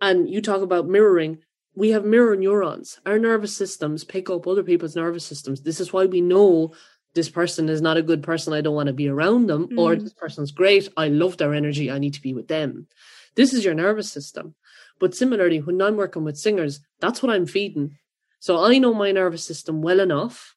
[0.00, 1.38] And you talk about mirroring.
[1.74, 2.98] We have mirror neurons.
[3.04, 5.62] Our nervous systems pick up other people's nervous systems.
[5.62, 6.72] This is why we know
[7.14, 8.52] this person is not a good person.
[8.52, 9.68] I don't want to be around them.
[9.68, 9.78] Mm.
[9.78, 10.88] Or this person's great.
[10.96, 11.90] I love their energy.
[11.90, 12.86] I need to be with them.
[13.34, 14.54] This is your nervous system.
[14.98, 17.98] But similarly, when I'm working with singers, that's what I'm feeding.
[18.46, 20.54] So I know my nervous system well enough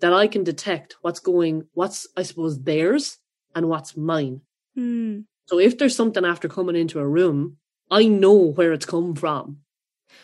[0.00, 3.16] that I can detect what's going, what's, I suppose, theirs
[3.54, 4.42] and what's mine.
[4.76, 5.24] Mm.
[5.46, 7.56] So if there's something after coming into a room,
[7.90, 9.60] I know where it's come from.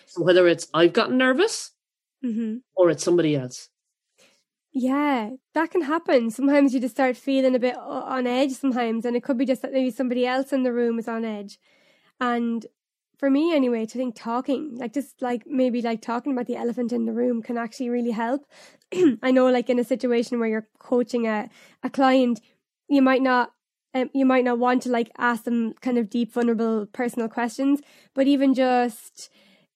[0.05, 1.71] So whether it's I've gotten nervous
[2.23, 2.57] mm-hmm.
[2.75, 3.71] or it's somebody else.
[4.73, 6.31] Yeah, that can happen.
[6.31, 9.63] Sometimes you just start feeling a bit on edge sometimes, and it could be just
[9.63, 11.59] that maybe somebody else in the room is on edge.
[12.21, 12.67] And
[13.19, 16.93] for me, anyway, to think talking, like just like maybe like talking about the elephant
[16.93, 18.47] in the room can actually really help.
[19.23, 21.49] I know, like in a situation where you're coaching a,
[21.83, 22.41] a client,
[22.89, 23.53] you might not
[23.95, 27.81] um, you might not want to like ask them kind of deep, vulnerable, personal questions,
[28.15, 29.31] but even just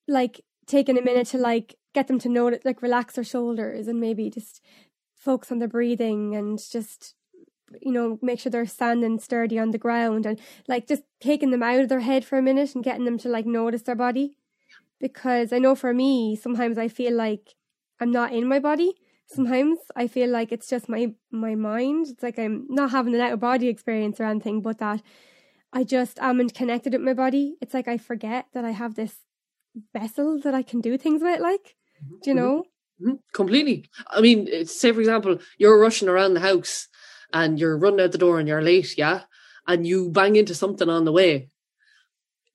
[0.07, 3.99] like taking a minute to like get them to know like relax their shoulders and
[3.99, 4.61] maybe just
[5.17, 7.15] focus on their breathing and just
[7.81, 11.63] you know make sure they're standing sturdy on the ground and like just taking them
[11.63, 14.37] out of their head for a minute and getting them to like notice their body.
[15.01, 17.55] Because i know for me sometimes i feel like
[18.01, 18.95] i'm not in my body.
[19.27, 22.09] Sometimes i feel like it's just my my mind.
[22.09, 25.03] It's like i'm not having an out of body experience or anything but that
[25.73, 27.57] i just am and connected with my body.
[27.61, 29.17] It's like i forget that i have this
[29.95, 31.77] vessel that i can do things with like
[32.23, 32.37] do you Mm-hmm.
[32.37, 32.65] know?
[33.03, 33.89] Mhm, Completely.
[34.11, 36.89] I mean, say for example, you're rushing around the house
[37.33, 39.23] and you're running out the door and you're late, yeah,
[39.67, 41.49] and you bang into something on the way,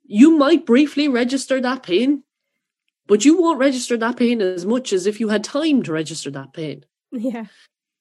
[0.03, 2.23] you might briefly register that pain,
[3.07, 6.29] but you won't register that pain as much as if you had time to register
[6.31, 6.85] that pain.
[7.11, 7.45] Yeah.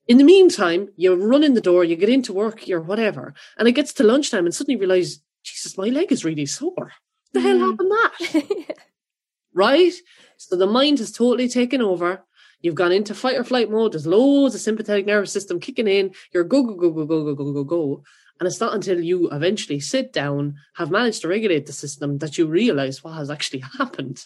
[0.07, 3.67] In the meantime, you run in the door, you get into work, you're whatever, and
[3.67, 6.93] it gets to lunchtime and suddenly realize, Jesus, my leg is really sore.
[6.93, 7.71] What the hell Mm.
[7.71, 8.77] happened that?
[9.55, 9.93] right?
[10.37, 12.23] So the mind has totally taken over.
[12.65, 13.93] You've gone into fight or flight mode.
[13.93, 16.15] There's loads of sympathetic nervous system kicking in.
[16.33, 18.03] You're go, go, go, go, go, go, go, go, go.
[18.41, 22.39] And it's not until you eventually sit down, have managed to regulate the system, that
[22.39, 24.25] you realize what has actually happened.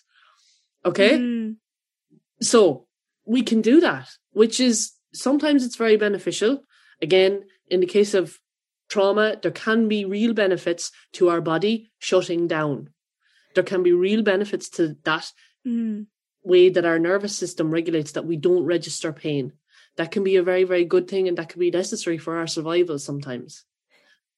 [0.85, 1.19] Okay?
[1.19, 1.57] Mm.
[2.41, 2.87] So
[3.25, 6.63] we can do that, which is sometimes it's very beneficial.
[7.03, 8.39] Again, in the case of
[8.89, 12.91] trauma, there can be real benefits to our body shutting down.
[13.57, 15.33] There can be real benefits to that
[15.67, 16.07] Mm.
[16.43, 19.53] Way that our nervous system regulates that we don't register pain.
[19.97, 22.47] That can be a very, very good thing and that can be necessary for our
[22.47, 23.65] survival sometimes.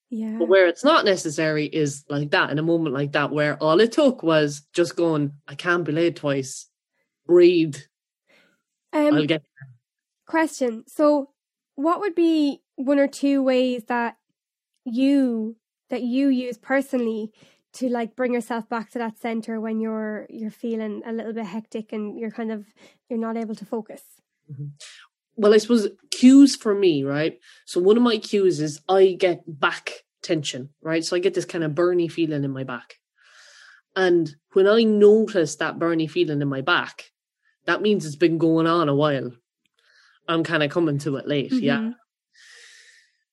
[0.09, 0.37] Yeah.
[0.39, 3.79] But where it's not necessary is like that, in a moment like that, where all
[3.79, 6.67] it took was just going, I can't be late twice.
[7.25, 7.77] Breathe.
[8.91, 9.43] Um, I'll get
[10.25, 10.83] question.
[10.87, 11.29] So,
[11.75, 14.17] what would be one or two ways that
[14.83, 15.55] you
[15.89, 17.31] that you use personally
[17.73, 21.45] to like bring yourself back to that center when you're you're feeling a little bit
[21.45, 22.65] hectic and you're kind of
[23.09, 24.01] you're not able to focus?
[25.37, 27.39] well, I suppose cues for me, right?
[27.65, 31.03] So one of my cues is I get back tension, right?
[31.03, 32.95] So I get this kind of burny feeling in my back.
[33.95, 37.11] And when I notice that burny feeling in my back,
[37.65, 39.31] that means it's been going on a while.
[40.27, 41.79] I'm kind of coming to it late, yeah.
[41.79, 41.95] Mhm.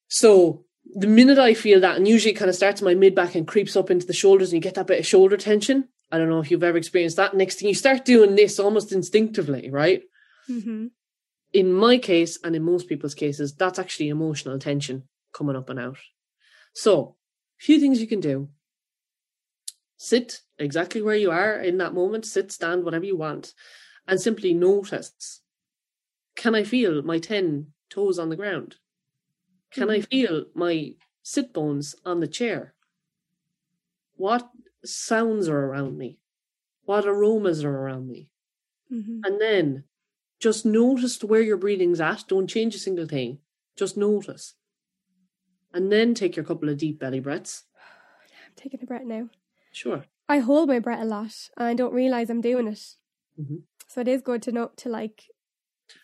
[0.09, 0.64] So
[0.95, 3.34] the minute I feel that, and usually it kind of starts in my mid back
[3.34, 5.89] and creeps up into the shoulders, and you get that bit of shoulder tension.
[6.11, 7.34] I don't know if you've ever experienced that.
[7.34, 10.03] Next thing you start doing this almost instinctively, right?
[10.49, 10.91] Mhm.
[11.53, 15.80] in my case and in most people's cases, that's actually emotional tension coming up and
[15.80, 15.97] out.
[16.74, 17.16] So,
[17.59, 18.51] a few things you can do.
[19.97, 23.55] Sit exactly where you are in that moment, sit, stand, whatever you want,
[24.07, 25.41] and simply notice
[26.34, 28.76] can I feel my 10 toes on the ground?
[29.71, 32.75] Can I feel my sit bones on the chair?
[34.16, 34.51] What
[34.85, 36.19] sounds are around me?
[36.85, 38.31] What aromas are around me?
[38.91, 39.21] Mhm.
[39.25, 39.85] And then
[40.41, 42.25] just notice where your breathing's at.
[42.29, 43.41] Don't change a single thing.
[43.77, 44.55] Just notice.
[45.73, 47.64] And then take your couple of deep belly breaths.
[48.47, 49.29] I'm taking a breath now.
[49.73, 50.05] Sure.
[50.29, 52.95] I hold my breath a lot and I don't realize I'm doing it.
[53.39, 53.62] Mhm.
[53.87, 55.25] So it is good to know to like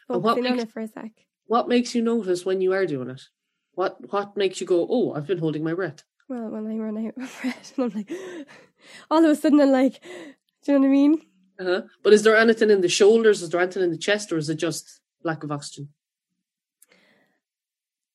[0.08, 1.12] focus in on makes- it for a sec.
[1.46, 3.22] What makes you notice when you are doing it?
[3.74, 6.02] What what makes you go, oh, I've been holding my breath?
[6.28, 8.10] Well, when I run out of breath, and I'm like,
[9.10, 10.00] all of a sudden, I'm like,
[10.64, 11.20] do you know what I mean?
[11.60, 11.82] Uh-huh.
[12.02, 13.42] But is there anything in the shoulders?
[13.42, 14.32] Is there anything in the chest?
[14.32, 15.88] Or is it just lack of oxygen?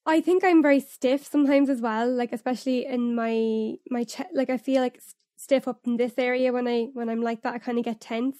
[0.05, 4.29] I think I'm very stiff sometimes as well, like especially in my my chest.
[4.33, 4.99] Like I feel like
[5.37, 7.53] stiff up in this area when I when I'm like that.
[7.53, 8.37] I kind of get tense,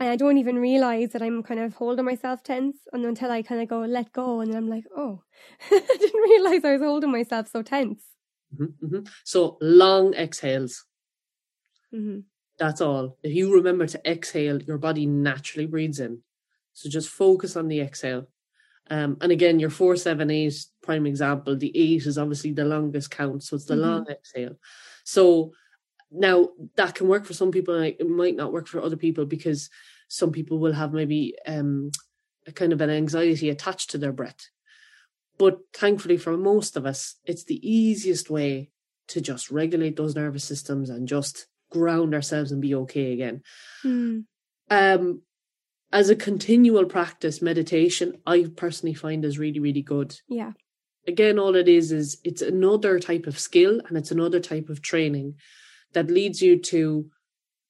[0.00, 3.42] and I don't even realize that I'm kind of holding myself tense, and until I
[3.42, 5.22] kind of go let go, and then I'm like, oh,
[5.70, 8.04] I didn't realize I was holding myself so tense.
[8.56, 10.84] hmm hmm So long exhales.
[11.92, 12.26] hmm
[12.58, 13.18] That's all.
[13.22, 16.22] If you remember to exhale, your body naturally breathes in.
[16.72, 18.28] So just focus on the exhale.
[18.90, 23.10] Um, and again, your four, seven, eight prime example, the eight is obviously the longest
[23.10, 23.42] count.
[23.44, 23.80] So it's the Mhm.
[23.82, 24.56] long exhale.
[25.04, 25.52] So
[26.14, 29.26] now that can work for some people and it might not work for other people
[29.26, 29.68] because
[30.08, 31.90] some people will have maybe um,
[32.46, 34.48] a kind of an anxiety attached to their breath.
[35.38, 38.70] But thankfully for most of us, it's the easiest way
[39.08, 43.42] to just regulate those nervous systems and just ground ourselves and be okay again.
[43.84, 44.24] Mm.
[44.70, 45.22] Um,
[45.92, 50.16] as a continual practice, meditation, I personally find is really, really good.
[50.28, 50.52] Yeah.
[51.06, 54.80] Again, all it is is it's another type of skill and it's another type of
[54.80, 55.34] training
[55.94, 57.10] that leads you to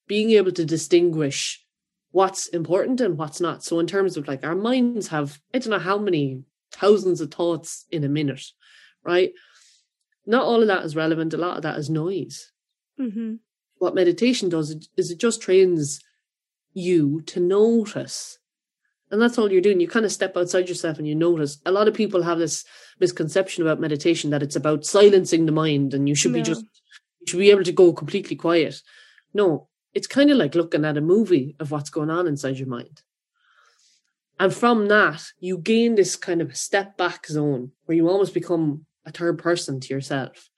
[0.07, 1.64] being able to distinguish
[2.11, 3.64] what's important and what's not.
[3.64, 7.31] So, in terms of like our minds have, I don't know how many thousands of
[7.31, 8.45] thoughts in a minute,
[9.05, 9.33] right?
[10.27, 11.35] Not all of that is relevant.
[11.35, 12.51] A lot of that is noise
[12.97, 13.35] hmm
[13.79, 16.01] what meditation does is it just trains
[16.72, 18.39] you to notice.
[19.11, 19.79] And that's all you're doing.
[19.79, 21.59] You kind of step outside yourself and you notice.
[21.66, 22.64] A lot of people have this
[22.99, 26.64] misconception about meditation that it's about silencing the mind and you should be just,
[27.29, 28.81] should be able to go completely quiet.
[29.33, 32.68] No, it's kind of like looking at a movie of what's going on inside your
[32.68, 33.03] mind.
[34.39, 38.87] And from that, you gain this kind of step back zone where you almost become
[39.07, 40.51] a third person to yourself.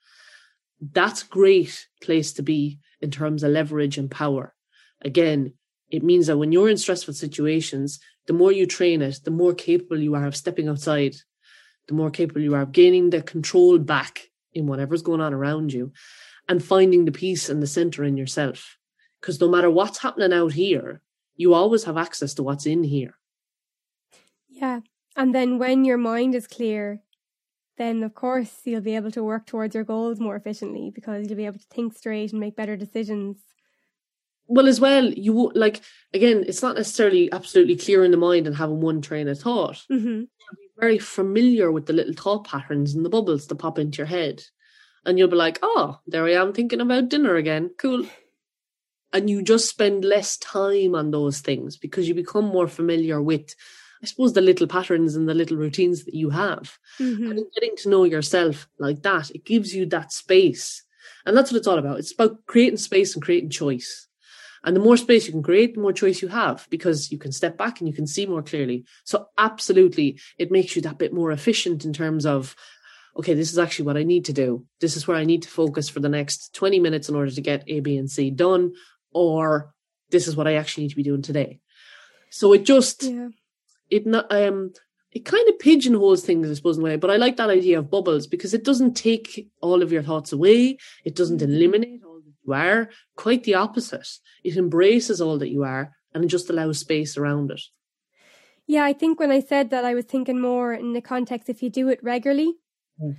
[0.81, 4.55] That's a great place to be in terms of leverage and power.
[5.03, 5.53] Again,
[5.91, 9.55] it means that when you're in stressful situations, the more you train it, the more
[9.55, 11.17] capable you are of stepping outside,
[11.87, 15.73] the more capable you are of gaining the control back in whatever's going on around
[15.73, 15.93] you
[16.49, 18.77] and finding the peace and the center in yourself.
[19.21, 21.03] Because no matter what's happening out here,
[21.37, 23.19] you always have access to what's in here.
[24.49, 24.81] Yeah.
[25.17, 27.03] And then when your mind is clear,
[27.79, 31.37] then of course you'll be able to work towards your goals more efficiently because you'll
[31.37, 33.39] be able to think straight and make better decisions.
[34.49, 35.81] Well, as well, you like
[36.15, 39.85] again, it's not necessarily absolutely clear in the mind and having one train of thought.
[39.91, 40.07] Mm-hmm.
[40.07, 43.99] You'll be very familiar with the little thought patterns and the bubbles that pop into
[43.99, 44.43] your head,
[45.07, 47.71] and you'll be like, "Oh, there I am thinking about dinner again.
[47.79, 48.07] Cool."
[49.13, 53.55] And you just spend less time on those things because you become more familiar with
[54.03, 56.79] I suppose the little patterns and the little routines that you have.
[56.99, 57.31] Mm-hmm.
[57.31, 60.85] And getting to know yourself like that, it gives you that space.
[61.25, 61.99] And that's what it's all about.
[61.99, 64.07] It's about creating space and creating choice.
[64.65, 67.31] And the more space you can create, the more choice you have because you can
[67.31, 68.85] step back and you can see more clearly.
[69.05, 72.57] So absolutely, it makes you that bit more efficient in terms of,
[73.17, 74.65] okay, this is actually what I need to do.
[74.81, 77.41] This is where I need to focus for the next 20 minutes in order to
[77.41, 78.75] get A, B, and C done.
[79.13, 79.75] Or
[80.11, 81.61] this is what I actually need to be doing today.
[82.31, 83.29] So it just, Yeah.
[83.91, 84.73] it not um
[85.13, 86.97] it kind of pigeonholes things, I suppose, in a way.
[86.97, 90.31] But I like that idea of bubbles because it doesn't take all of your thoughts
[90.31, 90.77] away.
[91.07, 92.91] It doesn't eliminate all that you are.
[93.17, 94.07] Quite the opposite.
[94.45, 97.63] It embraces all that you are and it just allows space around it.
[98.67, 101.63] Yeah, I think when I said that, I was thinking more in the context if
[101.63, 102.53] you do it regularly.
[103.01, 103.17] Mm.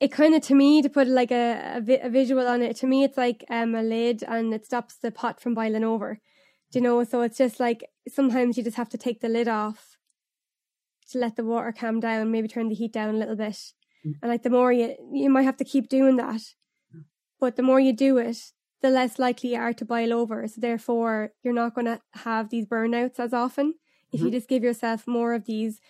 [0.00, 2.76] It kind of, to me, to put like a, a, vi- a visual on it,
[2.76, 6.20] to me, it's like um, a lid and it stops the pot from boiling over.
[6.72, 7.02] Do you know?
[7.04, 9.96] So it's just like sometimes you just have to take the lid off
[11.10, 13.58] to let the water calm down, maybe turn the heat down a little bit.
[14.04, 14.14] Mm.
[14.22, 16.42] And like the more you, you might have to keep doing that.
[17.40, 18.38] But the more you do it,
[18.80, 20.46] the less likely you are to boil over.
[20.48, 23.74] So therefore, you're not going to have these burnouts as often
[24.12, 24.32] if you Mhm.
[24.32, 25.80] just give yourself more of these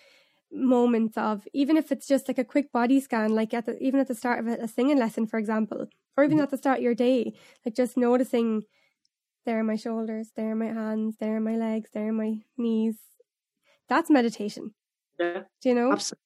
[0.54, 3.98] moments of even if it's just like a quick body scan like at the even
[4.00, 5.86] at the start of a, a singing lesson for example
[6.16, 6.42] or even Mhm.
[6.44, 7.34] at the start of your day
[7.66, 8.62] like just noticing
[9.46, 12.38] there are my shoulders there are my hands there are my legs there are my
[12.56, 12.96] knees
[13.88, 14.74] that's meditation
[15.18, 15.42] Yeah.
[15.60, 16.20] do you know Absolutely.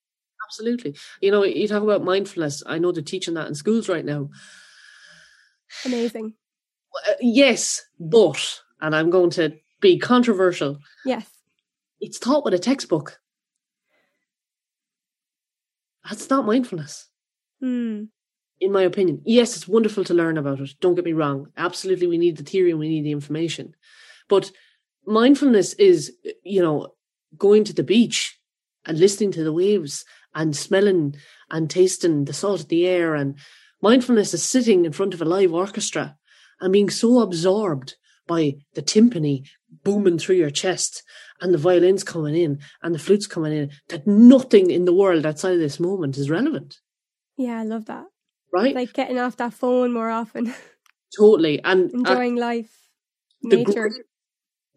[0.46, 0.96] Absolutely.
[1.20, 2.62] You know, you talk about mindfulness.
[2.64, 4.30] I know they're teaching that in schools right now.
[5.84, 6.32] amazing
[7.06, 11.26] Uh, yes, but, and I'm going to be controversial, yes
[12.00, 13.18] it's taught with a textbook.
[16.08, 17.08] That's not mindfulness.
[17.60, 18.04] hmm
[18.60, 19.22] in my opinion.
[19.24, 20.70] Yes, it's wonderful to learn about it.
[20.80, 21.46] Don't get me wrong.
[21.56, 23.74] Absolutely, we need the theory and we need the information.
[24.28, 24.50] But
[25.06, 26.88] mindfulness is, you know,
[27.36, 28.38] going to the beach
[28.84, 30.04] and listening to the waves
[30.34, 31.14] and smelling
[31.50, 33.14] and tasting the salt of the air.
[33.14, 33.38] And
[33.80, 36.16] mindfulness is sitting in front of a live orchestra
[36.60, 37.94] and being so absorbed
[38.26, 39.46] by the timpani
[39.84, 41.02] booming through your chest
[41.40, 45.26] and the violins coming in and the flutes coming in that nothing in the world
[45.26, 46.78] outside of this moment is relevant.
[47.36, 48.06] yeah i love that
[48.52, 48.74] Right?
[48.74, 50.54] like getting off that phone more often
[51.18, 51.62] totally.
[51.62, 52.88] And, and enjoying life
[53.42, 54.02] the, nature gre-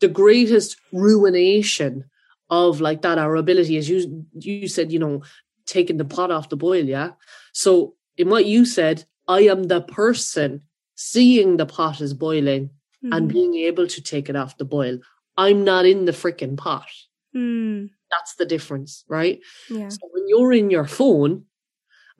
[0.01, 2.05] the greatest ruination
[2.49, 5.23] of like that, our ability, as you you said, you know,
[5.65, 7.11] taking the pot off the boil, yeah.
[7.53, 10.63] So in what you said, I am the person
[10.95, 12.71] seeing the pot is boiling
[13.03, 13.33] and Mhm.
[13.33, 14.99] being able to take it off the boil.
[15.37, 16.87] I'm not in the freaking pot.
[17.35, 19.39] Mm, That's the difference, right?
[19.69, 21.45] yeah So when you're in your phone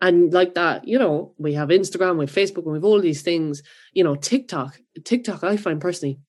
[0.02, 3.02] and like that, you know, we have Instagram, we have Facebook, and we have all
[3.02, 3.62] these things,
[3.94, 4.80] you know, TikTok.
[5.04, 6.20] TikTok, I find personally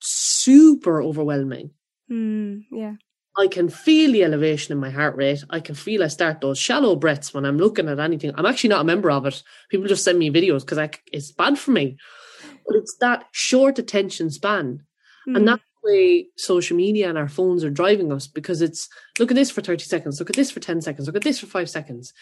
[0.00, 1.70] super overwhelming.
[2.10, 2.94] mm, yeah
[3.36, 5.44] I can feel the elevation in my heart rate.
[5.50, 8.32] I can feel I start those shallow breaths when I'm looking at anything.
[8.34, 9.42] I'm actually not a member of it.
[9.70, 11.96] People just send me videos because it's bad for me.
[12.70, 14.84] But it's that short attention span.
[15.28, 18.88] Mm, And that's the way social media and our phones are driving us because it's
[19.18, 21.40] look at this for 30 seconds, look at this for 10 seconds, look at this
[21.40, 22.14] for five seconds.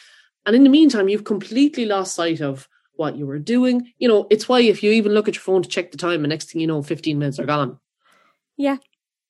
[0.47, 3.93] And in the meantime, you've completely lost sight of what you were doing.
[3.99, 6.23] You know, it's why if you even look at your phone to check the time,
[6.23, 7.79] the next thing you know, 15 minutes are gone.
[8.57, 8.79] Yeah,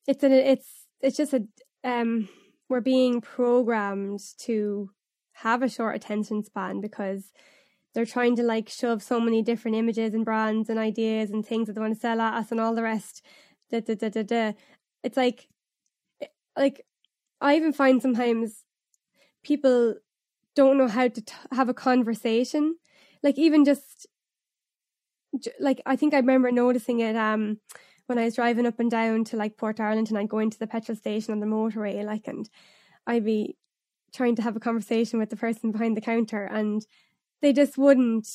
[0.06, 1.44] it's an it's it's just a
[1.82, 2.28] um
[2.68, 4.90] we're being programmed to
[5.32, 7.32] have a short attention span because
[7.98, 11.66] they're trying to like shove so many different images and brands and ideas and things
[11.66, 13.24] that they want to sell at us and all the rest.
[13.72, 14.52] Da, da, da, da, da.
[15.02, 15.48] It's like
[16.56, 16.86] like
[17.40, 18.62] I even find sometimes
[19.42, 19.96] people
[20.54, 22.76] don't know how to t- have a conversation.
[23.24, 24.06] Like even just
[25.58, 27.58] like I think I remember noticing it um
[28.06, 30.60] when I was driving up and down to like Port Ireland and I'd go into
[30.60, 32.48] the petrol station on the motorway, like, and
[33.08, 33.56] I'd be
[34.14, 36.86] trying to have a conversation with the person behind the counter and
[37.40, 38.28] they just wouldn't,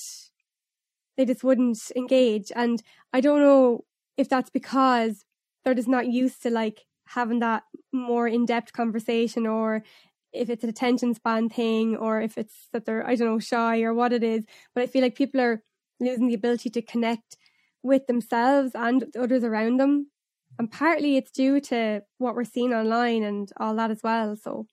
[1.17, 2.51] they just wouldn't engage.
[2.55, 2.81] And
[3.11, 3.85] I don't know
[4.17, 5.25] if that's because
[5.63, 9.83] they're just not used to like having that more in depth conversation or
[10.31, 13.81] if it's an attention span thing or if it's that they're I don't know shy
[13.83, 14.45] or what it is.
[14.73, 15.63] But I feel like people are
[15.99, 17.37] losing the ability to connect
[17.83, 20.09] with themselves and others around them.
[20.57, 24.35] And partly it's due to what we're seeing online and all that as well.
[24.35, 24.67] So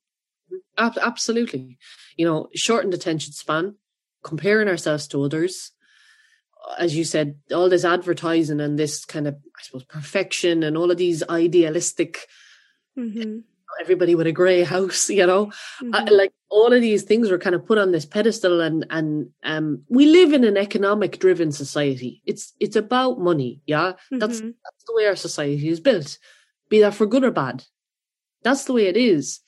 [0.79, 1.79] absolutely,
[2.17, 3.77] you know, shortened attention span,
[4.23, 5.73] comparing ourselves to others.
[6.79, 10.91] As you said, all this advertising and this kind of, I suppose, perfection and all
[10.91, 12.27] of these idealistic
[12.97, 13.41] mm-hmm
[13.81, 15.95] everybody with a grey house, you know, mm-hmm.
[15.95, 19.31] uh, like all of these things were kind of put on this pedestal, and and
[19.43, 22.23] um, we live in an economic driven society.
[22.27, 23.93] It's it's about money, yeah.
[23.93, 24.19] Mm-hmm.
[24.19, 26.19] That's that's the way our society is built,
[26.69, 27.65] be that for good or bad.
[28.43, 29.41] That's the way it is,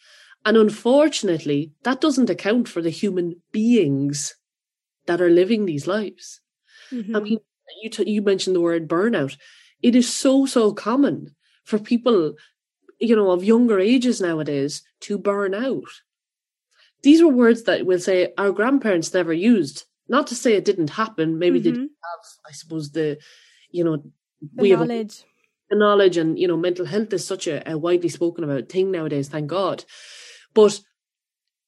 [0.45, 4.35] and unfortunately, that doesn't account for the human beings
[5.07, 6.41] that are living these lives.
[6.91, 7.17] Mm-hmm.
[7.17, 7.39] I mean,
[7.83, 9.37] you t- you mentioned the word burnout.
[9.83, 11.35] It is so so common
[11.65, 12.35] for people
[13.03, 15.91] you know, of younger ages nowadays to burn out.
[17.03, 19.85] These were words that we'll say our grandparents never used.
[20.09, 21.39] Not to say it didn't happen.
[21.39, 21.65] Maybe mm-hmm.
[21.65, 23.19] they didn't have, I suppose, the,
[23.71, 25.19] you know, the we knowledge.
[25.19, 25.27] have
[25.71, 28.93] the knowledge and, you know, mental health is such a, a widely spoken about thing
[28.93, 29.85] nowadays, thank God.
[30.55, 30.81] But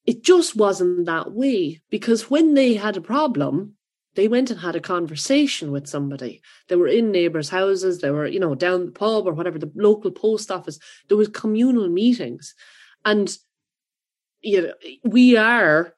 [0.06, 3.74] it just wasn't that way because when they had a problem,
[4.14, 6.40] they went and had a conversation with somebody.
[6.68, 9.72] They were in neighbours' houses, they were, you know, down the pub or whatever, the
[9.74, 10.78] local post office.
[11.08, 12.54] There was communal meetings.
[13.04, 13.36] And
[14.44, 14.72] you know,
[15.04, 15.94] we are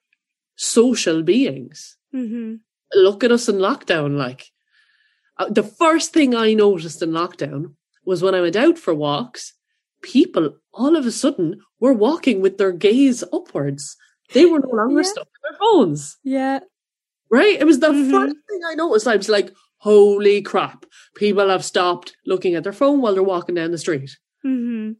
[0.54, 1.96] social beings.
[2.14, 2.54] Mm-hmm.
[2.94, 4.50] Look at us in lockdown, like
[5.38, 9.52] uh, the first thing I noticed in lockdown was when I went out for walks,
[10.06, 13.96] people all of a sudden were walking with their gaze upwards.
[14.32, 15.08] They were no longer yeah.
[15.08, 16.16] stuck in their phones.
[16.22, 16.60] Yeah.
[17.30, 17.60] Right?
[17.60, 18.10] It was the mm-hmm.
[18.10, 19.06] first thing I noticed.
[19.06, 20.86] I was like, holy crap.
[21.16, 24.16] People have stopped looking at their phone while they're walking down the street.
[24.44, 24.92] Mm-hmm.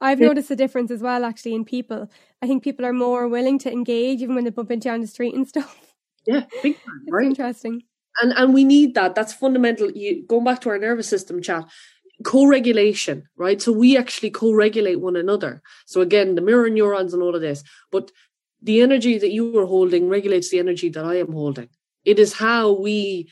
[0.00, 0.28] I've yeah.
[0.28, 2.10] noticed a difference as well, actually, in people.
[2.42, 5.00] I think people are more willing to engage even when they bump into you on
[5.00, 5.94] the street and stuff.
[6.26, 7.26] Yeah, big time, right?
[7.26, 7.82] interesting.
[8.20, 9.14] And and we need that.
[9.14, 9.90] That's fundamental.
[9.90, 11.64] You, going back to our nervous system chat,
[12.24, 13.60] co-regulation, right?
[13.60, 15.62] So we actually co-regulate one another.
[15.86, 17.62] So again, the mirror neurons and all of this.
[17.92, 18.10] But
[18.62, 21.68] the energy that you are holding regulates the energy that I am holding.
[22.04, 23.28] It is how we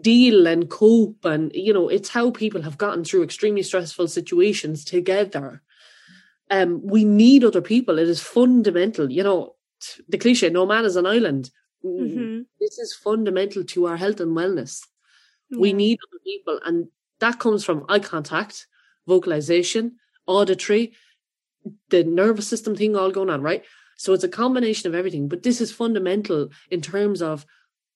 [0.00, 4.84] deal and cope and you know it's how people have gotten through extremely stressful situations
[4.84, 5.62] together
[6.50, 9.56] um we need other people it is fundamental you know
[10.08, 11.50] the cliche no man is an island
[11.84, 12.42] mm-hmm.
[12.60, 14.86] this is fundamental to our health and wellness
[15.50, 15.58] yeah.
[15.58, 16.86] we need other people and
[17.20, 18.66] that comes from eye contact
[19.06, 19.96] vocalization
[20.26, 20.92] auditory
[21.90, 23.64] the nervous system thing all going on right
[24.00, 27.44] so it's a combination of everything, but this is fundamental in terms of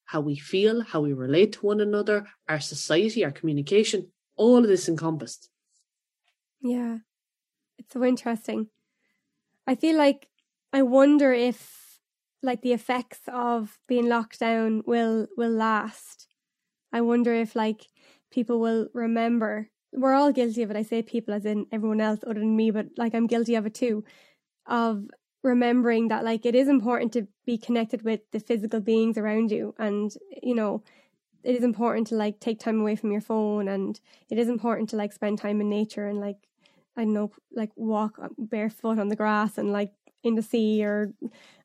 [0.04, 4.68] how we feel, how we relate to one another, our society, our communication, all of
[4.68, 5.48] this encompassed.
[6.60, 6.98] Yeah,
[7.78, 8.68] it's so interesting.
[9.66, 10.28] I feel like
[10.74, 12.00] I wonder if
[12.42, 16.28] like the effects of being locked down will will last.
[16.92, 17.86] I wonder if like
[18.34, 19.68] people will remember.
[19.92, 20.76] We're all guilty of it.
[20.76, 23.64] I say people as in everyone else other than me, but like I'm guilty of
[23.66, 24.04] it too.
[24.66, 25.04] Of
[25.44, 29.74] remembering that like it is important to be connected with the physical beings around you
[29.78, 30.82] and you know
[31.44, 34.88] it is important to like take time away from your phone and it is important
[34.88, 36.38] to like spend time in nature and like
[36.96, 41.12] I don't know like walk barefoot on the grass and like in the sea or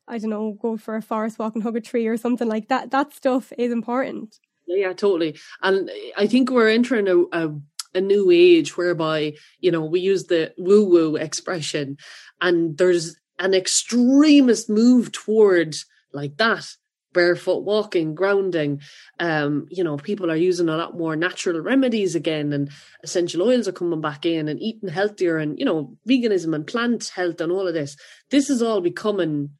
[0.06, 2.68] I don't know go for a forest walk and hug a tree or something like
[2.68, 4.38] that that stuff is important
[4.76, 5.38] yeah, totally.
[5.62, 7.54] And I think we're entering a, a
[7.94, 11.96] a new age whereby you know we use the woo woo expression
[12.40, 15.74] and there's an extremist move toward
[16.12, 16.66] like that
[17.12, 18.80] barefoot walking grounding.
[19.18, 22.70] Um you know people are using a lot more natural remedies again and
[23.02, 27.08] essential oils are coming back in and eating healthier and you know veganism and plant
[27.08, 27.96] health and all of this.
[28.30, 29.50] This is all becoming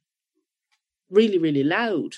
[1.09, 2.15] really really loud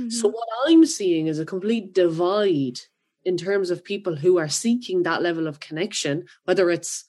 [0.00, 0.08] mm-hmm.
[0.08, 2.80] so what i'm seeing is a complete divide
[3.24, 7.04] in terms of people who are seeking that level of connection whether it's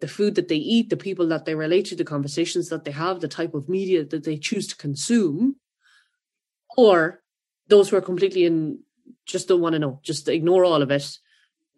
[0.00, 2.90] the food that they eat, the people that they relate to, the conversations that they
[2.90, 5.56] have, the type of media that they choose to consume,
[6.76, 7.22] or
[7.68, 8.80] those who are completely in
[9.26, 11.18] just don't want to know, just ignore all of it,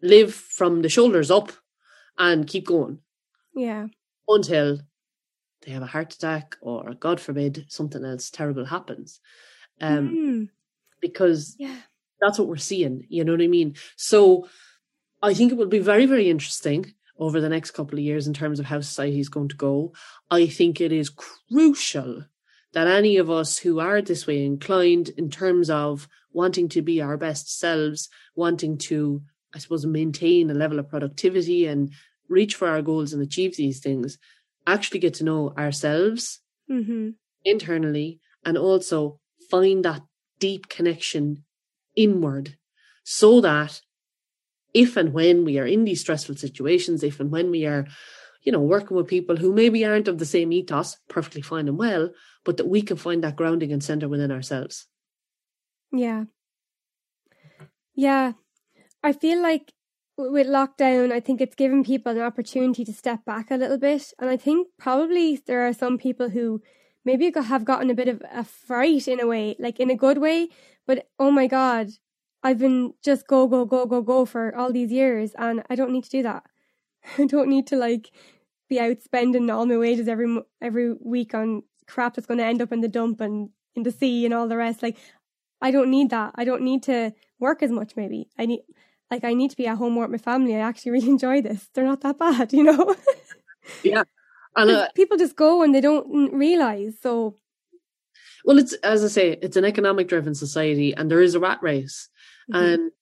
[0.03, 1.53] live from the shoulders up
[2.19, 2.99] and keep going.
[3.55, 3.89] Yeah.
[4.29, 4.81] Until
[5.63, 9.21] they have a heart attack or, God forbid, something else terrible happens.
[9.81, 10.49] Um, mm.
[11.01, 11.77] Because yeah.
[12.21, 13.07] that's what we're seeing.
[13.09, 13.75] You know what I mean?
[13.97, 14.49] So
[15.23, 18.35] I think it will be very, very interesting over the next couple of years in
[18.35, 19.93] terms of how society is going to go.
[20.31, 22.25] I think it is crucial
[22.73, 27.01] that any of us who are this way inclined in terms of wanting to be
[27.01, 29.23] our best selves, wanting to,
[29.55, 31.93] I suppose, maintain a level of productivity and
[32.29, 34.19] reach for our goals and achieve these things,
[34.67, 37.11] actually get to know ourselves mm-hmm.
[37.45, 39.21] internally and also
[39.53, 40.03] find that
[40.39, 41.45] deep connection
[41.95, 42.57] inward
[43.05, 43.83] so that
[44.73, 47.87] if and when we are in these stressful situations, if and when we are,
[48.43, 51.77] you know, working with people who maybe aren't of the same ethos, perfectly fine and
[51.77, 52.11] well,
[52.45, 54.87] but that we can find that grounding and center within ourselves.
[55.93, 56.25] Yeah.
[57.95, 58.33] Yeah.
[59.03, 59.75] I feel like
[60.17, 64.15] with lockdown, I think it's given people an opportunity to step back a little bit.
[64.19, 66.63] And I think probably there are some people who
[67.05, 70.19] maybe have gotten a bit of a fright in a way, like in a good
[70.19, 70.49] way.
[70.87, 71.91] But oh my God,
[72.43, 75.93] I've been just go, go, go, go, go for all these years and I don't
[75.93, 76.45] need to do that.
[77.19, 78.11] I don't need to like
[78.69, 82.63] be out spending all my wages every every week on crap that's going to end
[82.63, 84.83] up in the dump and in the sea and all the rest.
[84.83, 84.97] Like,
[85.61, 86.33] I don't need that.
[86.37, 87.95] I don't need to work as much.
[87.97, 88.61] Maybe I need,
[89.11, 90.57] like, I need to be at home with my family.
[90.57, 91.69] I actually really enjoy this.
[91.75, 92.97] They're not that bad, you know.
[93.83, 94.05] yeah,
[94.57, 96.95] and uh, people just go and they don't realize.
[97.01, 97.37] So,
[98.45, 101.59] well, it's as I say, it's an economic driven society, and there is a rat
[101.63, 102.09] race,
[102.51, 102.65] mm-hmm.
[102.65, 102.93] and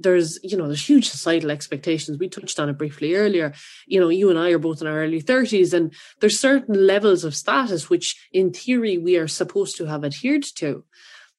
[0.00, 2.18] there's you know there's huge societal expectations.
[2.18, 3.52] We touched on it briefly earlier.
[3.86, 7.24] You know you and i are both in our early 30s and there's certain levels
[7.24, 10.84] of status which in theory we are supposed to have adhered to.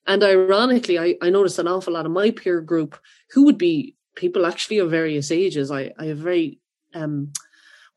[0.05, 2.99] And ironically i, I noticed an awful lot of my peer group
[3.31, 5.71] who would be people actually of various ages.
[5.71, 6.59] I, I have very
[6.93, 7.31] um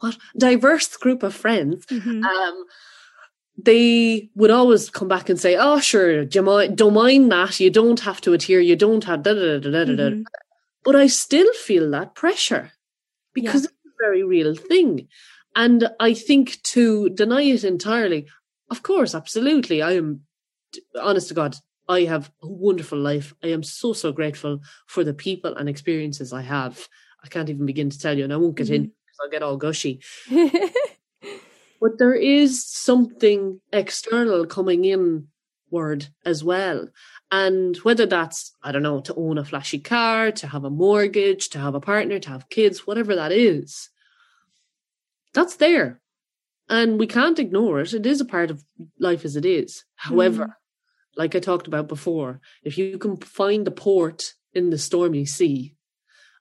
[0.00, 2.22] what diverse group of friends mm-hmm.
[2.22, 2.64] um
[3.56, 7.60] they would always come back and say, "Oh, sure, do you mind, don't mind that.
[7.60, 8.60] You don't have to adhere.
[8.60, 10.22] You don't have da da da da da." Mm-hmm.
[10.84, 12.72] But I still feel that pressure
[13.32, 13.68] because yeah.
[13.68, 15.08] it's a very real thing.
[15.56, 18.26] And I think to deny it entirely,
[18.70, 19.82] of course, absolutely.
[19.82, 20.22] I am,
[21.00, 21.56] honest to God,
[21.88, 23.34] I have a wonderful life.
[23.42, 26.88] I am so, so grateful for the people and experiences I have.
[27.22, 28.84] I can't even begin to tell you, and I won't get mm-hmm.
[28.86, 30.00] in I'll get all gushy.
[30.30, 35.28] but there is something external coming in
[35.70, 36.88] word as well.
[37.30, 41.48] And whether that's, I don't know, to own a flashy car, to have a mortgage,
[41.50, 43.90] to have a partner, to have kids, whatever that is,
[45.34, 46.00] that's there.
[46.68, 47.92] And we can't ignore it.
[47.92, 48.64] It is a part of
[48.98, 49.84] life as it is.
[49.96, 50.52] However, mm.
[51.16, 55.74] like I talked about before, if you can find the port in the stormy sea,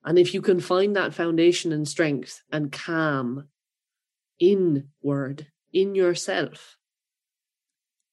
[0.05, 3.47] and if you can find that foundation and strength and calm
[4.39, 6.77] inward in yourself,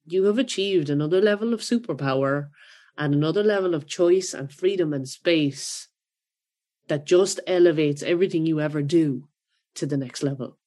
[0.06, 2.48] you have achieved another level of superpower
[2.96, 5.88] and another level of choice and freedom and space
[6.88, 9.28] that just elevates everything you ever do
[9.74, 10.58] to the next level.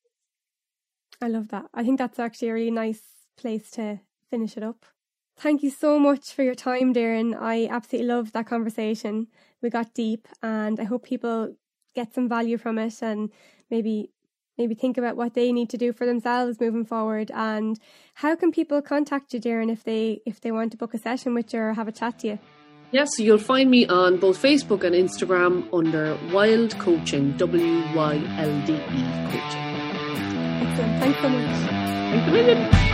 [1.22, 1.66] I love that.
[1.74, 3.02] I think that's actually a really nice
[3.38, 4.00] place to
[4.30, 4.86] finish it up.
[5.38, 7.36] Thank you so much for your time, Doireann.
[7.40, 9.28] I absolutely loved that conversation.
[9.64, 11.56] We got deep, and I hope people
[11.96, 13.32] get some value from it and
[13.72, 14.10] maybe
[14.58, 17.80] maybe think about what they need to do for themselves moving forward and
[18.16, 21.34] how can people contact you Doireann if they if they want to book a session
[21.34, 22.40] with you or have a chat to you
[22.92, 28.24] Yes, so you'll find me on both Facebook and Instagram under Wylde Coaching, W Y
[28.38, 29.64] L D E Coaching.
[30.62, 31.00] Excellent.
[31.02, 31.70] Thanks so much.
[32.12, 32.93] Thanks a million.